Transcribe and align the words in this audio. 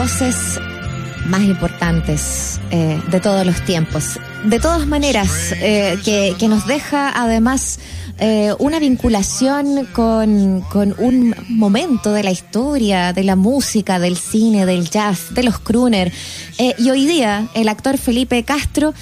voces 0.00 0.58
más 1.26 1.42
importantes 1.42 2.58
eh, 2.70 2.98
de 3.10 3.20
todos 3.20 3.44
los 3.44 3.62
tiempos. 3.66 4.18
De 4.44 4.58
todas 4.58 4.86
maneras, 4.86 5.52
eh, 5.60 5.98
que, 6.02 6.48
nos 6.48 6.66
deja 6.66 7.12
además 7.14 7.78
eh, 8.18 8.54
una 8.58 8.78
vinculación 8.78 9.86
con, 9.92 10.62
con, 10.70 10.94
un 10.96 11.34
momento 11.50 12.14
de 12.14 12.22
la 12.22 12.30
historia, 12.30 13.12
de 13.12 13.24
la 13.24 13.36
música, 13.36 13.98
del 13.98 14.16
cine, 14.16 14.64
del 14.64 14.88
jazz, 14.88 15.34
de 15.34 15.42
los 15.42 15.58
crooner. 15.58 16.10
y 16.78 16.88
hoy 16.88 17.04
día 17.04 17.48
el 17.52 17.68
actor 17.68 17.98
Felipe 17.98 18.42
Castro 18.42 18.94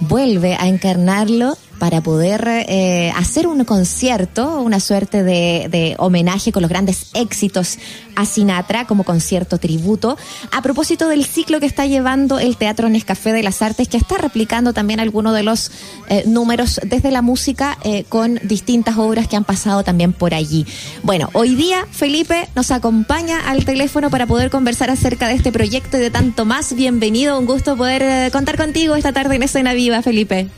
vuelve 0.00 0.54
a 0.54 0.68
encarnarlo 0.68 1.58
para 1.80 2.02
poder 2.02 2.46
eh, 2.46 3.10
hacer 3.16 3.46
un 3.46 3.64
concierto, 3.64 4.60
una 4.60 4.80
suerte 4.80 5.24
de, 5.24 5.96
homenaje 5.98 6.52
con 6.52 6.60
los 6.60 6.68
grandes 6.68 7.06
éxitos 7.14 7.78
a 8.14 8.26
Sinatra 8.26 8.86
como 8.86 9.02
concierto 9.02 9.56
tributo, 9.58 10.18
a 10.52 10.60
propósito 10.60 11.08
del 11.08 11.24
ciclo 11.24 11.58
que 11.58 11.64
está 11.64 11.86
llevando 11.86 12.38
el 12.38 12.58
Teatro 12.58 12.90
Nescafé 12.90 13.32
de 13.32 13.42
las 13.42 13.62
Artes, 13.62 13.88
que 13.88 13.96
está 13.96 14.18
replicando 14.18 14.74
también 14.74 15.00
algunos 15.00 15.34
de 15.34 15.42
los 15.42 15.72
eh, 16.10 16.22
números 16.26 16.80
desde 16.84 17.10
la 17.10 17.22
música 17.22 17.78
eh, 17.82 18.04
con 18.10 18.38
distintas 18.42 18.98
obras 18.98 19.26
que 19.26 19.36
han 19.36 19.44
pasado 19.44 19.82
también 19.82 20.12
por 20.12 20.34
allí. 20.34 20.66
Bueno, 21.02 21.30
hoy 21.32 21.54
día 21.54 21.86
Felipe 21.90 22.46
nos 22.54 22.72
acompaña 22.72 23.40
al 23.48 23.64
teléfono 23.64 24.10
para 24.10 24.26
poder 24.26 24.50
conversar 24.50 24.90
acerca 24.90 25.28
de 25.28 25.34
este 25.34 25.50
proyecto 25.50 25.96
y 25.96 26.00
de 26.00 26.10
tanto 26.10 26.44
más. 26.44 26.74
Bienvenido, 26.74 27.38
un 27.38 27.46
gusto 27.46 27.74
poder 27.74 28.30
contar 28.32 28.58
contigo 28.58 28.96
esta 28.96 29.14
tarde 29.14 29.36
en 29.36 29.44
Escena 29.44 29.72
Viva, 29.72 30.02
Felipe. 30.02 30.50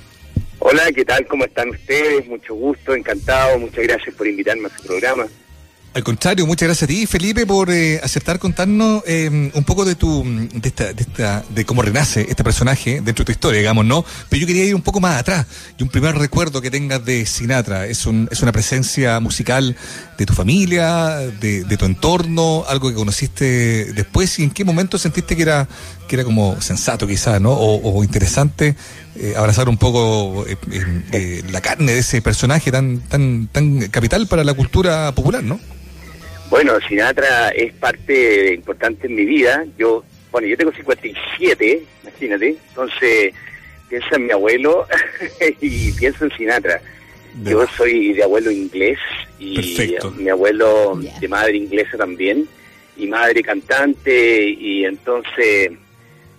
Hola, 0.64 0.92
¿qué 0.94 1.04
tal? 1.04 1.26
¿Cómo 1.26 1.44
están 1.44 1.70
ustedes? 1.70 2.24
Mucho 2.28 2.54
gusto, 2.54 2.94
encantado. 2.94 3.58
Muchas 3.58 3.82
gracias 3.82 4.14
por 4.14 4.28
invitarme 4.28 4.68
a 4.68 4.78
su 4.78 4.86
programa. 4.86 5.26
Al 5.92 6.04
contrario, 6.04 6.46
muchas 6.46 6.68
gracias 6.68 6.84
a 6.84 6.86
ti, 6.86 7.04
Felipe, 7.06 7.44
por 7.46 7.68
eh, 7.70 8.00
aceptar 8.02 8.38
contarnos 8.38 9.02
eh, 9.06 9.28
un 9.52 9.64
poco 9.64 9.84
de 9.84 9.96
tu, 9.96 10.22
de 10.24 10.68
esta, 10.68 10.92
de 10.92 11.02
esta, 11.02 11.44
de 11.50 11.66
cómo 11.66 11.82
renace 11.82 12.26
este 12.28 12.44
personaje 12.44 13.02
dentro 13.02 13.24
de 13.24 13.24
tu 13.24 13.32
historia, 13.32 13.58
digamos, 13.58 13.84
¿no? 13.84 14.04
Pero 14.30 14.40
yo 14.40 14.46
quería 14.46 14.64
ir 14.64 14.74
un 14.74 14.82
poco 14.82 15.00
más 15.00 15.18
atrás 15.18 15.46
y 15.76 15.82
un 15.82 15.88
primer 15.88 16.16
recuerdo 16.16 16.62
que 16.62 16.70
tengas 16.70 17.04
de 17.04 17.26
Sinatra. 17.26 17.86
Es 17.86 18.06
un, 18.06 18.28
es 18.30 18.40
una 18.40 18.52
presencia 18.52 19.18
musical 19.18 19.76
de 20.16 20.26
tu 20.26 20.32
familia, 20.32 21.16
de, 21.40 21.64
de 21.64 21.76
tu 21.76 21.84
entorno, 21.84 22.64
algo 22.68 22.88
que 22.88 22.94
conociste 22.94 23.92
después 23.92 24.38
y 24.38 24.44
en 24.44 24.50
qué 24.50 24.64
momento 24.64 24.96
sentiste 24.96 25.34
que 25.36 25.42
era, 25.42 25.68
que 26.08 26.14
era 26.14 26.24
como 26.24 26.58
sensato 26.62 27.06
quizás, 27.06 27.40
¿no? 27.40 27.52
O, 27.52 27.98
o 27.98 28.04
interesante 28.04 28.76
eh, 29.18 29.34
abrazar 29.36 29.68
un 29.68 29.76
poco 29.76 30.44
eh, 30.46 31.42
la 31.50 31.60
carne 31.60 31.92
de 31.92 31.98
ese 31.98 32.22
personaje 32.22 32.70
tan, 32.70 33.00
tan, 33.08 33.46
tan 33.48 33.88
capital 33.88 34.26
para 34.26 34.44
la 34.44 34.54
cultura 34.54 35.12
popular, 35.12 35.42
¿no? 35.42 35.60
Bueno, 36.48 36.78
Sinatra 36.86 37.48
es 37.50 37.72
parte 37.74 38.54
importante 38.54 39.06
en 39.06 39.14
mi 39.14 39.24
vida. 39.24 39.64
Yo, 39.78 40.04
bueno, 40.30 40.48
yo 40.48 40.56
tengo 40.56 40.72
57, 40.72 41.82
imagínate. 42.02 42.56
Entonces, 42.68 43.34
pienso 43.88 44.16
en 44.16 44.26
mi 44.26 44.32
abuelo 44.32 44.86
y 45.60 45.92
pienso 45.92 46.24
en 46.24 46.36
Sinatra. 46.36 46.80
Yo 47.44 47.66
soy 47.76 48.12
de 48.12 48.22
abuelo 48.22 48.50
inglés 48.50 48.98
y 49.38 49.96
mi 50.18 50.28
abuelo 50.28 51.00
de 51.20 51.28
madre 51.28 51.56
inglesa 51.56 51.96
también 51.96 52.46
y 52.96 53.06
madre 53.06 53.42
cantante 53.42 54.50
y 54.50 54.84
entonces 54.84 55.72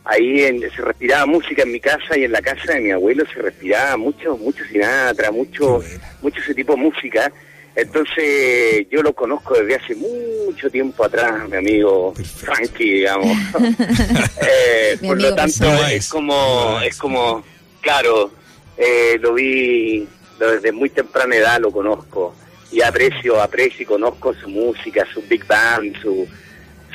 ahí 0.05 0.59
se 0.59 0.81
respiraba 0.81 1.25
música 1.25 1.63
en 1.63 1.71
mi 1.71 1.79
casa 1.79 2.17
y 2.17 2.25
en 2.25 2.31
la 2.31 2.41
casa 2.41 2.73
de 2.73 2.81
mi 2.81 2.91
abuelo 2.91 3.23
se 3.33 3.41
respiraba 3.41 3.97
mucho, 3.97 4.37
mucho 4.37 4.63
Sinatra, 4.65 5.31
mucho, 5.31 5.81
mucho 6.21 6.39
ese 6.41 6.53
tipo 6.53 6.73
de 6.73 6.81
música. 6.81 7.31
Entonces 7.75 8.85
yo 8.91 9.01
lo 9.01 9.13
conozco 9.13 9.55
desde 9.55 9.75
hace 9.75 9.95
mucho 9.95 10.69
tiempo 10.69 11.05
atrás, 11.05 11.49
mi 11.49 11.57
amigo 11.57 12.13
Frankie, 12.13 12.93
digamos. 12.93 13.35
eh, 14.41 14.97
por 15.01 15.19
lo 15.19 15.33
tanto 15.33 15.65
es 15.87 16.07
como, 16.07 16.79
es 16.81 16.97
como, 16.97 17.43
claro, 17.81 18.31
eh, 18.77 19.17
lo 19.19 19.33
vi 19.33 20.07
desde 20.39 20.71
muy 20.71 20.89
temprana 20.89 21.35
edad, 21.35 21.59
lo 21.59 21.71
conozco. 21.71 22.35
Y 22.71 22.81
aprecio, 22.81 23.41
aprecio 23.41 23.83
y 23.83 23.85
conozco 23.85 24.33
su 24.33 24.49
música, 24.49 25.05
su 25.11 25.21
big 25.23 25.45
band, 25.45 25.99
su, 26.01 26.27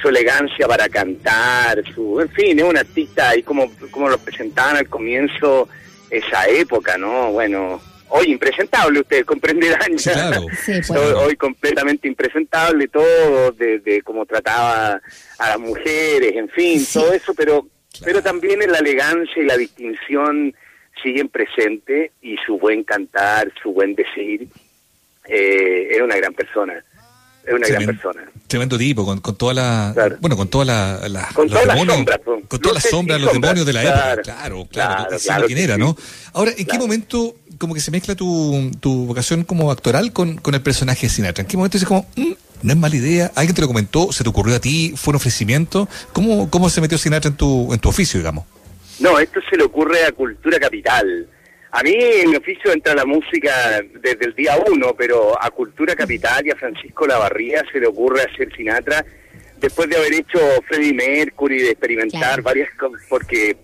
su 0.01 0.09
elegancia 0.09 0.67
para 0.67 0.89
cantar, 0.89 1.83
su, 1.95 2.21
en 2.21 2.29
fin, 2.31 2.59
es 2.59 2.65
un 2.65 2.77
artista 2.77 3.37
y 3.37 3.43
como, 3.43 3.71
como 3.91 4.09
lo 4.09 4.19
presentaban 4.19 4.77
al 4.77 4.89
comienzo 4.89 5.69
esa 6.11 6.49
época, 6.49 6.97
¿no? 6.97 7.33
Bueno, 7.33 7.81
hoy 8.09 8.33
impresentable, 8.33 9.01
ustedes 9.01 9.25
comprenderán. 9.25 9.97
Claro. 9.97 10.47
Pues. 10.67 10.91
hoy, 10.91 11.37
completamente 11.37 12.09
impresentable 12.09 12.89
todo, 12.89 13.53
de, 13.53 14.03
cómo 14.05 14.27
trataba 14.27 15.01
a 15.39 15.49
las 15.49 15.59
mujeres, 15.59 16.35
en 16.35 16.49
fin, 16.49 16.85
todo 16.93 17.13
eso, 17.13 17.35
pero, 17.35 17.67
pero 18.05 18.23
también 18.23 18.63
en 18.63 18.73
la 18.73 18.79
elegancia 18.79 19.43
y 19.43 19.47
la 19.47 19.57
distinción 19.57 20.55
siguen 21.03 21.29
presentes 21.29 22.13
y 22.21 22.37
su 22.45 22.59
buen 22.59 22.85
cantar, 22.85 23.51
su 23.63 23.73
buen 23.73 23.95
decir, 23.95 24.49
eh, 25.27 25.89
era 25.91 26.05
una 26.05 26.17
gran 26.17 26.35
persona. 26.35 26.83
Es 27.47 27.55
una 27.55 27.67
gran 27.67 27.87
persona. 27.87 28.31
Tremendo 28.47 28.79
tipo, 28.79 29.05
con, 29.05 29.21
con 29.21 29.37
toda 29.37 29.55
la. 29.55 30.17
Bueno, 30.21 30.37
con 30.37 30.49
toda 30.49 30.65
la. 30.65 31.29
con 31.35 31.49
todas 31.49 31.67
las 31.67 31.79
sombras. 31.79 32.21
Con 32.49 32.61
todas 32.61 32.75
las 32.75 32.91
sombras, 32.91 33.21
los 33.21 33.33
demonios 33.33 33.67
de 33.67 33.73
la 33.73 33.83
época. 33.83 34.23
Claro, 34.23 34.67
claro. 34.71 35.19
claro, 35.19 35.47
quién 35.47 35.59
era, 35.59 35.79
¿no? 35.79 35.97
Ahora, 36.33 36.53
¿en 36.57 36.67
qué 36.67 36.79
momento 36.79 37.37
como 37.59 37.75
que 37.75 37.81
se 37.81 37.91
mezcla 37.91 38.15
tu, 38.15 38.71
tu 38.81 39.07
vocación 39.07 39.45
como 39.45 39.71
actoral 39.71 40.13
con, 40.13 40.37
con 40.37 40.55
el 40.55 40.63
personaje 40.63 41.07
de 41.07 41.11
Sinatra? 41.11 41.43
¿En 41.43 41.49
qué 41.49 41.57
momento 41.57 41.77
dices 41.77 41.89
como, 41.89 42.07
mm, 42.17 42.33
no 42.63 42.73
es 42.73 42.79
mala 42.79 42.97
idea? 42.97 43.33
¿Alguien 43.35 43.55
te 43.55 43.61
lo 43.61 43.67
comentó? 43.67 44.13
¿Se 44.13 44.23
te 44.23 44.31
ocurrió 44.31 44.57
a 44.57 44.61
ti? 44.61 44.95
¿Fue 44.97 45.13
un 45.13 45.17
ofrecimiento? 45.17 45.89
¿Cómo, 46.13 46.51
cómo 46.51 46.71
se 46.71 46.81
metió 46.81 46.99
Sinatra 46.99 47.31
en 47.31 47.37
tu, 47.37 47.73
en 47.73 47.81
tu 47.81 47.89
oficio, 47.89 48.19
digamos? 48.19 48.45
No, 49.01 49.19
esto 49.19 49.41
se 49.49 49.57
le 49.57 49.65
ocurre 49.65 50.05
a 50.05 50.13
Cultura 50.13 50.59
Capital. 50.59 51.27
A 51.71 51.83
mí 51.83 51.95
en 51.95 52.31
mi 52.31 52.37
oficio 52.37 52.73
entra 52.73 52.95
la 52.95 53.05
música 53.05 53.83
desde 54.01 54.25
el 54.25 54.35
día 54.35 54.57
uno, 54.71 54.95
pero 54.97 55.37
a 55.41 55.51
Cultura 55.51 55.95
Capital 55.95 56.47
y 56.47 56.51
a 56.51 56.57
Francisco 56.57 57.07
Lavarría 57.07 57.63
se 57.71 57.79
le 57.79 57.87
ocurre 57.87 58.23
hacer 58.23 58.55
Sinatra 58.57 59.05
después 59.61 59.89
de 59.89 59.97
haber 59.97 60.15
hecho 60.15 60.39
Freddie 60.67 60.95
Mercury, 60.95 61.61
de 61.61 61.71
experimentar 61.71 62.43
varias 62.43 62.71
cosas, 62.75 63.03
porque 63.09 63.57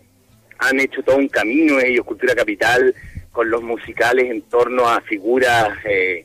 han 0.58 0.80
hecho 0.80 1.02
todo 1.02 1.16
un 1.16 1.28
camino 1.28 1.80
ellos, 1.80 2.04
Cultura 2.04 2.34
Capital, 2.34 2.94
con 3.32 3.50
los 3.50 3.62
musicales 3.62 4.30
en 4.30 4.42
torno 4.42 4.88
a 4.88 5.00
figuras 5.00 5.76
eh, 5.84 6.24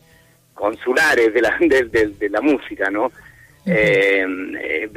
consulares 0.54 1.34
de 1.34 1.42
la, 1.42 1.58
de, 1.60 2.30
la 2.30 2.42
música, 2.42 2.90
¿no? 2.90 3.12
eh, 3.66 4.26
eh 4.62 4.90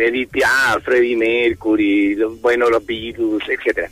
Freddie 0.82 1.16
Mercury, 1.16 2.16
bueno, 2.40 2.68
los 2.68 2.84
Beatles, 2.84 3.48
etcétera. 3.48 3.88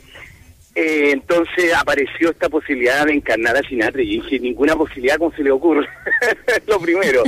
Eh, 0.75 1.11
entonces 1.13 1.75
apareció 1.75 2.31
esta 2.31 2.49
posibilidad 2.49 3.05
de 3.05 3.15
encarnar 3.15 3.57
a 3.57 3.63
Sinatra 3.63 4.03
y 4.03 4.21
dije, 4.21 4.39
ninguna 4.39 4.77
posibilidad 4.77 5.19
como 5.19 5.33
se 5.33 5.43
le 5.43 5.51
ocurre, 5.51 5.89
lo 6.67 6.79
primero, 6.79 7.25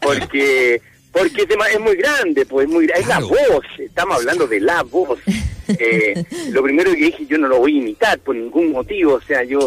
porque 0.00 0.80
porque 1.12 1.42
es 1.42 1.80
muy 1.80 1.96
grande, 1.96 2.46
pues 2.46 2.66
es 2.66 2.72
muy 2.72 2.86
es 2.86 3.06
la 3.06 3.20
voz, 3.20 3.66
estamos 3.78 4.16
hablando 4.16 4.46
de 4.46 4.60
la 4.60 4.82
voz. 4.82 5.20
Eh, 5.78 6.24
lo 6.50 6.62
primero 6.62 6.90
que 6.92 7.04
dije, 7.04 7.26
yo 7.26 7.38
no 7.38 7.48
lo 7.48 7.58
voy 7.58 7.76
a 7.76 7.82
imitar 7.82 8.18
por 8.18 8.34
ningún 8.34 8.72
motivo, 8.72 9.14
o 9.14 9.20
sea, 9.20 9.44
yo... 9.44 9.60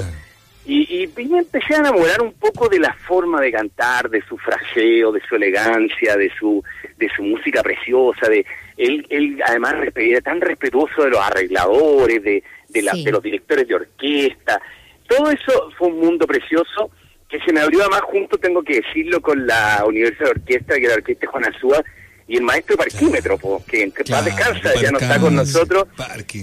Y, 0.67 1.03
y, 1.03 1.25
me 1.27 1.39
empecé 1.39 1.75
a 1.75 1.79
enamorar 1.79 2.21
un 2.21 2.33
poco 2.33 2.67
de 2.67 2.79
la 2.79 2.91
forma 2.93 3.39
de 3.39 3.51
cantar, 3.51 4.09
de 4.09 4.23
su 4.27 4.35
fraseo, 4.35 5.11
de 5.11 5.21
su 5.29 5.35
elegancia, 5.35 6.17
de 6.17 6.31
su 6.39 6.63
de 6.97 7.09
su 7.15 7.23
música 7.23 7.61
preciosa, 7.61 8.27
de 8.27 8.45
él, 8.77 9.05
él 9.09 9.39
además 9.45 9.75
era 9.95 10.21
tan 10.21 10.41
respetuoso 10.41 11.03
de 11.03 11.09
los 11.11 11.19
arregladores, 11.19 12.23
de, 12.23 12.43
de, 12.75 12.81
la, 12.81 12.93
de 12.93 13.11
los 13.11 13.23
directores 13.23 13.67
de 13.67 13.75
orquesta. 13.75 14.61
Todo 15.07 15.31
eso 15.31 15.71
fue 15.77 15.87
un 15.87 15.99
mundo 15.99 16.27
precioso 16.27 16.91
que 17.29 17.39
se 17.39 17.53
me 17.53 17.61
abrió 17.61 17.81
además 17.81 18.01
junto, 18.01 18.37
tengo 18.37 18.61
que 18.63 18.81
decirlo, 18.81 19.21
con 19.21 19.47
la 19.47 19.83
Universidad 19.85 20.25
de 20.25 20.31
Orquesta, 20.31 20.75
que 20.75 20.81
era 20.81 20.89
la 20.89 20.95
Orquesta 20.95 21.27
Juan 21.27 21.45
Azúa, 21.45 21.83
y 22.27 22.37
el 22.37 22.43
maestro 22.43 22.75
Parquímetro, 22.75 23.37
que 23.67 23.83
en 23.83 23.91
paz 23.91 24.25
descansa, 24.25 24.73
ya 24.81 24.91
no 24.91 24.97
está 24.97 25.19
con 25.19 25.35
nosotros, 25.35 25.85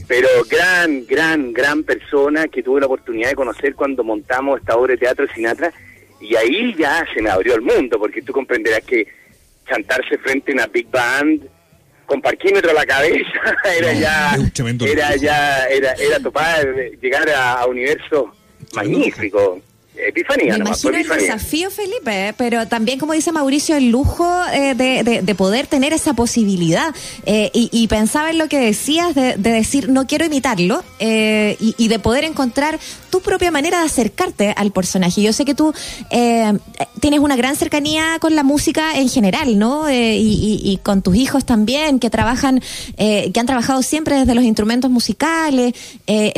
pero 0.06 0.28
gran, 0.48 1.06
gran, 1.06 1.52
gran 1.52 1.82
persona 1.82 2.46
que 2.48 2.62
tuve 2.62 2.80
la 2.80 2.86
oportunidad 2.86 3.30
de 3.30 3.34
conocer 3.34 3.74
cuando 3.74 4.04
montamos 4.04 4.60
esta 4.60 4.76
obra 4.76 4.92
de 4.92 4.98
teatro 4.98 5.26
de 5.26 5.34
Sinatra, 5.34 5.72
y 6.20 6.36
ahí 6.36 6.74
ya 6.78 7.04
se 7.12 7.20
me 7.20 7.30
abrió 7.30 7.54
el 7.54 7.62
mundo, 7.62 7.98
porque 7.98 8.22
tú 8.22 8.32
comprenderás 8.32 8.82
que 8.82 9.06
cantarse 9.64 10.18
frente 10.18 10.52
a 10.52 10.54
una 10.54 10.66
big 10.66 10.88
band 10.88 11.48
con 12.06 12.20
parquímetro 12.20 12.70
a 12.70 12.74
la 12.74 12.86
cabeza 12.86 13.56
era 13.76 13.92
ya 13.92 14.36
era 14.86 15.16
ya 15.16 15.66
era 15.66 15.92
era 15.92 16.20
topar 16.20 16.66
llegar 17.00 17.28
a, 17.30 17.64
un 17.66 17.72
universo 17.72 18.32
magnífico 18.74 19.60
Epifanía, 19.94 20.54
Me 20.54 20.60
imagino 20.60 20.96
el 20.96 21.06
desafío, 21.06 21.70
Felipe, 21.70 22.28
¿eh? 22.28 22.34
pero 22.34 22.66
también, 22.66 22.98
como 22.98 23.12
dice 23.12 23.30
Mauricio, 23.30 23.76
el 23.76 23.90
lujo 23.90 24.26
eh, 24.50 24.74
de, 24.74 25.34
poder 25.34 25.66
tener 25.66 25.92
esa 25.92 26.14
posibilidad. 26.14 26.94
Eh, 27.26 27.50
y, 27.52 27.86
pensaba 27.88 28.30
en 28.30 28.38
lo 28.38 28.48
que 28.48 28.58
decías 28.58 29.14
de, 29.14 29.36
decir, 29.36 29.90
no 29.90 30.06
quiero 30.06 30.24
imitarlo, 30.24 30.82
y, 30.98 31.88
de 31.88 31.98
poder 31.98 32.24
encontrar 32.24 32.78
tu 33.10 33.20
propia 33.20 33.50
manera 33.50 33.80
de 33.80 33.86
acercarte 33.86 34.54
al 34.56 34.72
personaje. 34.72 35.20
Yo 35.20 35.32
sé 35.34 35.44
que 35.44 35.54
tú 35.54 35.74
tienes 37.00 37.20
una 37.20 37.36
gran 37.36 37.56
cercanía 37.56 38.18
con 38.18 38.34
la 38.34 38.44
música 38.44 38.96
en 38.96 39.10
general, 39.10 39.58
¿no? 39.58 39.90
Y, 39.90 40.80
con 40.82 41.02
tus 41.02 41.16
hijos 41.16 41.44
también, 41.44 41.98
que 41.98 42.08
trabajan, 42.08 42.62
que 42.96 43.32
han 43.38 43.46
trabajado 43.46 43.82
siempre 43.82 44.16
desde 44.16 44.34
los 44.34 44.44
instrumentos 44.44 44.90
musicales. 44.90 45.74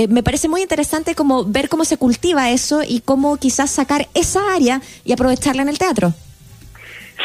me 0.09 0.23
parece 0.25 0.49
muy 0.49 0.63
interesante 0.63 1.15
como 1.15 1.45
ver 1.45 1.69
cómo 1.69 1.85
se 1.85 1.97
cultiva 1.97 2.51
eso 2.51 2.83
y 2.83 3.01
cómo 3.01 3.37
quizás 3.45 3.71
sacar 3.71 4.09
esa 4.15 4.55
área 4.55 4.81
y 5.05 5.13
aprovecharla 5.13 5.61
en 5.61 5.69
el 5.69 5.77
teatro. 5.77 6.15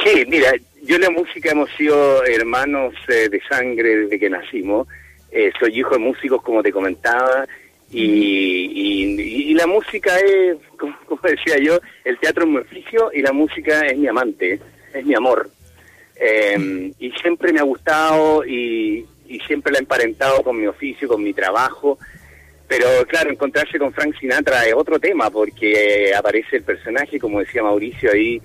Sí, 0.04 0.26
mira, 0.28 0.52
yo 0.84 0.98
y 0.98 1.00
la 1.00 1.10
música 1.10 1.52
hemos 1.52 1.70
sido 1.78 2.26
hermanos 2.26 2.94
eh, 3.08 3.30
de 3.30 3.42
sangre 3.50 3.96
desde 3.96 4.20
que 4.20 4.30
nacimos. 4.30 4.86
Eh, 5.32 5.54
soy 5.58 5.80
hijo 5.80 5.92
de 5.92 6.00
músicos, 6.00 6.42
como 6.42 6.62
te 6.62 6.74
comentaba, 6.74 7.48
y, 7.90 9.54
la 9.54 9.66
música 9.66 10.12
es, 10.20 10.58
como, 10.78 11.22
decía 11.24 11.58
yo, 11.58 11.80
el 12.04 12.20
teatro 12.20 12.44
es 12.44 12.50
mi 12.50 12.58
oficio 12.58 13.12
y 13.14 13.22
la 13.22 13.32
música 13.32 13.88
es 13.88 13.98
mi 13.98 14.08
amante, 14.08 14.60
es 14.94 15.06
mi 15.06 15.16
amor. 15.16 15.50
Em, 16.18 16.92
y 17.00 17.12
siempre 17.12 17.54
me 17.54 17.62
ha 17.62 17.64
gustado 17.64 18.46
y, 18.46 19.06
y 19.26 19.40
siempre 19.48 19.72
la 19.72 19.80
he 19.80 19.82
emparentado 19.84 20.44
con 20.44 20.60
mi 20.60 20.68
oficio, 20.68 21.08
con 21.08 21.24
mi 21.24 21.34
trabajo. 21.34 21.98
Pero 22.70 22.88
claro, 23.08 23.32
encontrarse 23.32 23.80
con 23.80 23.92
Frank 23.92 24.16
Sinatra 24.20 24.64
es 24.64 24.76
otro 24.76 25.00
tema, 25.00 25.32
porque 25.32 26.14
aparece 26.16 26.58
el 26.58 26.64
personaje, 26.64 27.20
como 27.20 27.40
decía 27.40 27.64
Mauricio 27.64 28.12
ahí, 28.12 28.40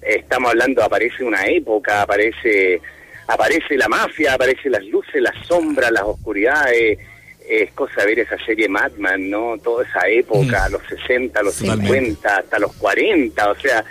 estamos 0.00 0.50
hablando, 0.50 0.82
aparece 0.82 1.22
una 1.22 1.44
época, 1.44 2.00
aparece 2.02 2.80
aparece 3.26 3.76
la 3.76 3.88
mafia, 3.88 4.32
aparecen 4.32 4.72
las 4.72 4.84
luces, 4.86 5.20
las 5.20 5.46
sombras, 5.46 5.92
las 5.92 6.02
oscuridades. 6.02 6.98
Es 7.46 7.70
cosa 7.72 8.04
ver 8.04 8.20
esa 8.20 8.38
serie 8.44 8.68
Madman, 8.68 9.28
¿no? 9.28 9.58
Toda 9.58 9.84
esa 9.84 10.08
época, 10.08 10.68
mm. 10.68 10.72
los 10.72 10.82
60, 10.88 11.42
los 11.42 11.54
50, 11.54 12.36
hasta 12.36 12.58
los 12.58 12.74
40, 12.76 13.50
o 13.50 13.54
sea, 13.54 13.84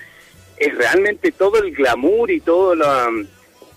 es 0.58 0.76
realmente 0.76 1.32
todo 1.32 1.64
el 1.64 1.72
glamour 1.72 2.32
y 2.32 2.40
todo 2.42 2.76
lo... 2.76 2.88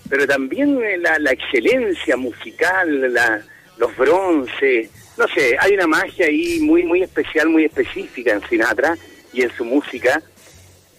Pero 0.08 0.26
también 0.26 0.80
la, 1.02 1.18
la 1.18 1.32
excelencia 1.32 2.16
musical, 2.16 3.12
la, 3.12 3.42
los 3.78 3.96
bronces, 3.96 4.90
no 5.20 5.28
sé, 5.28 5.54
hay 5.60 5.74
una 5.74 5.86
magia 5.86 6.26
ahí 6.26 6.60
muy, 6.60 6.82
muy 6.82 7.02
especial, 7.02 7.48
muy 7.50 7.64
específica 7.66 8.32
en 8.32 8.42
Sinatra 8.48 8.96
y 9.32 9.42
en 9.42 9.50
su 9.54 9.64
música. 9.64 10.22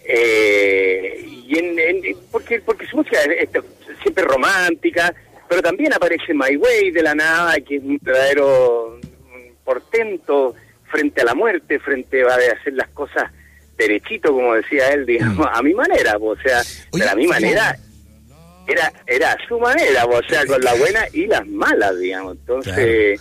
Eh, 0.05 1.25
y 1.47 1.57
en, 1.57 2.15
porque, 2.31 2.61
porque 2.61 2.85
su 2.85 2.97
música 2.97 3.19
es, 3.23 3.49
siempre 4.01 4.23
romántica, 4.23 5.13
pero 5.49 5.61
también 5.61 5.93
aparece 5.93 6.33
My 6.33 6.55
Way 6.55 6.91
de 6.91 7.01
la 7.01 7.15
nada, 7.15 7.59
que 7.61 7.77
es 7.77 7.83
un 7.83 7.99
verdadero 7.99 8.99
portento 9.65 10.53
frente 10.89 11.21
a 11.21 11.25
la 11.25 11.33
muerte, 11.33 11.79
frente 11.79 12.21
a 12.21 12.35
hacer 12.35 12.73
las 12.73 12.89
cosas 12.89 13.31
derechito, 13.75 14.33
como 14.33 14.53
decía 14.53 14.89
él, 14.89 15.07
digamos, 15.07 15.47
mm. 15.47 15.49
a 15.57 15.61
mi 15.63 15.73
manera, 15.73 16.17
o 16.19 16.35
sea, 16.37 16.61
de 16.91 17.09
a 17.09 17.15
mi 17.15 17.25
manera 17.25 17.75
era 18.67 18.93
era 19.07 19.35
su 19.47 19.59
manera, 19.59 20.05
o 20.05 20.21
sea, 20.23 20.45
con 20.45 20.61
la 20.61 20.75
buena 20.75 21.07
y 21.11 21.25
las 21.25 21.47
malas, 21.47 21.97
digamos. 21.97 22.37
Entonces, 22.37 23.19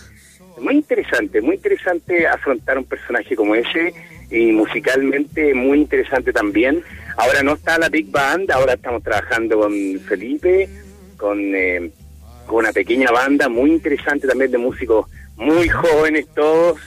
muy 0.59 0.75
interesante, 0.75 1.41
muy 1.41 1.55
interesante 1.55 2.27
afrontar 2.27 2.77
un 2.77 2.85
personaje 2.85 3.35
como 3.35 3.55
ese 3.55 3.93
y 4.29 4.51
musicalmente 4.51 5.53
muy 5.53 5.79
interesante 5.79 6.31
también. 6.31 6.83
Ahora 7.17 7.43
no 7.43 7.53
está 7.53 7.77
la 7.77 7.89
Big 7.89 8.09
Band, 8.09 8.51
ahora 8.51 8.73
estamos 8.73 9.03
trabajando 9.03 9.59
con 9.59 9.73
Felipe, 10.07 10.69
con, 11.17 11.39
eh, 11.55 11.91
con 12.45 12.57
una 12.57 12.71
pequeña 12.71 13.11
banda 13.11 13.49
muy 13.49 13.71
interesante 13.71 14.27
también 14.27 14.51
de 14.51 14.57
músicos 14.57 15.07
muy 15.35 15.67
jóvenes 15.69 16.27
todos, 16.35 16.79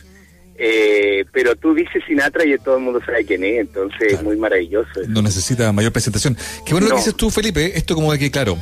eh, 0.57 1.25
pero 1.33 1.57
tú 1.57 1.75
dices 1.75 2.03
Sinatra 2.07 2.45
y 2.47 2.57
todo 2.59 2.77
el 2.77 2.83
mundo 2.85 3.01
sabe 3.05 3.25
quién 3.25 3.43
es, 3.43 3.61
entonces 3.61 4.13
es 4.15 4.23
muy 4.23 4.37
maravilloso. 4.37 5.01
No 5.09 5.21
necesita 5.21 5.73
mayor 5.73 5.93
presentación. 5.93 6.37
Qué 6.65 6.73
bueno 6.73 6.87
lo 6.87 6.95
que 6.95 7.01
dices 7.01 7.17
tú, 7.17 7.31
Felipe, 7.31 7.77
esto 7.77 7.95
como 7.95 8.13
de 8.13 8.19
que, 8.19 8.31
claro, 8.31 8.57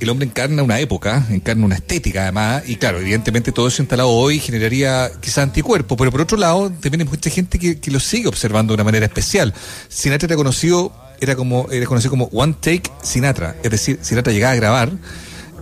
el 0.00 0.08
hombre 0.08 0.26
encarna 0.26 0.62
una 0.62 0.78
época, 0.80 1.26
encarna 1.30 1.64
una 1.64 1.76
estética 1.76 2.22
además, 2.22 2.62
y 2.66 2.76
claro, 2.76 3.00
evidentemente 3.00 3.52
todo 3.52 3.68
eso 3.68 3.82
instalado 3.82 4.10
hoy 4.10 4.38
generaría 4.38 5.10
quizás 5.20 5.38
anticuerpo, 5.38 5.96
pero 5.96 6.10
por 6.10 6.20
otro 6.20 6.36
lado 6.36 6.70
también 6.70 7.02
hay 7.02 7.06
mucha 7.06 7.30
gente 7.30 7.58
que, 7.58 7.80
que 7.80 7.90
lo 7.90 8.00
sigue 8.00 8.28
observando 8.28 8.72
de 8.72 8.74
una 8.76 8.84
manera 8.84 9.06
especial. 9.06 9.54
Sinatra 9.88 10.26
era 10.26 10.36
conocido, 10.36 10.92
era 11.20 11.36
como, 11.36 11.68
era 11.70 11.86
conocido 11.86 12.10
como 12.10 12.26
One 12.26 12.54
Take 12.60 12.90
Sinatra, 13.02 13.56
es 13.62 13.70
decir, 13.70 13.98
Sinatra 14.02 14.32
llegaba 14.32 14.52
a 14.52 14.56
grabar 14.56 14.92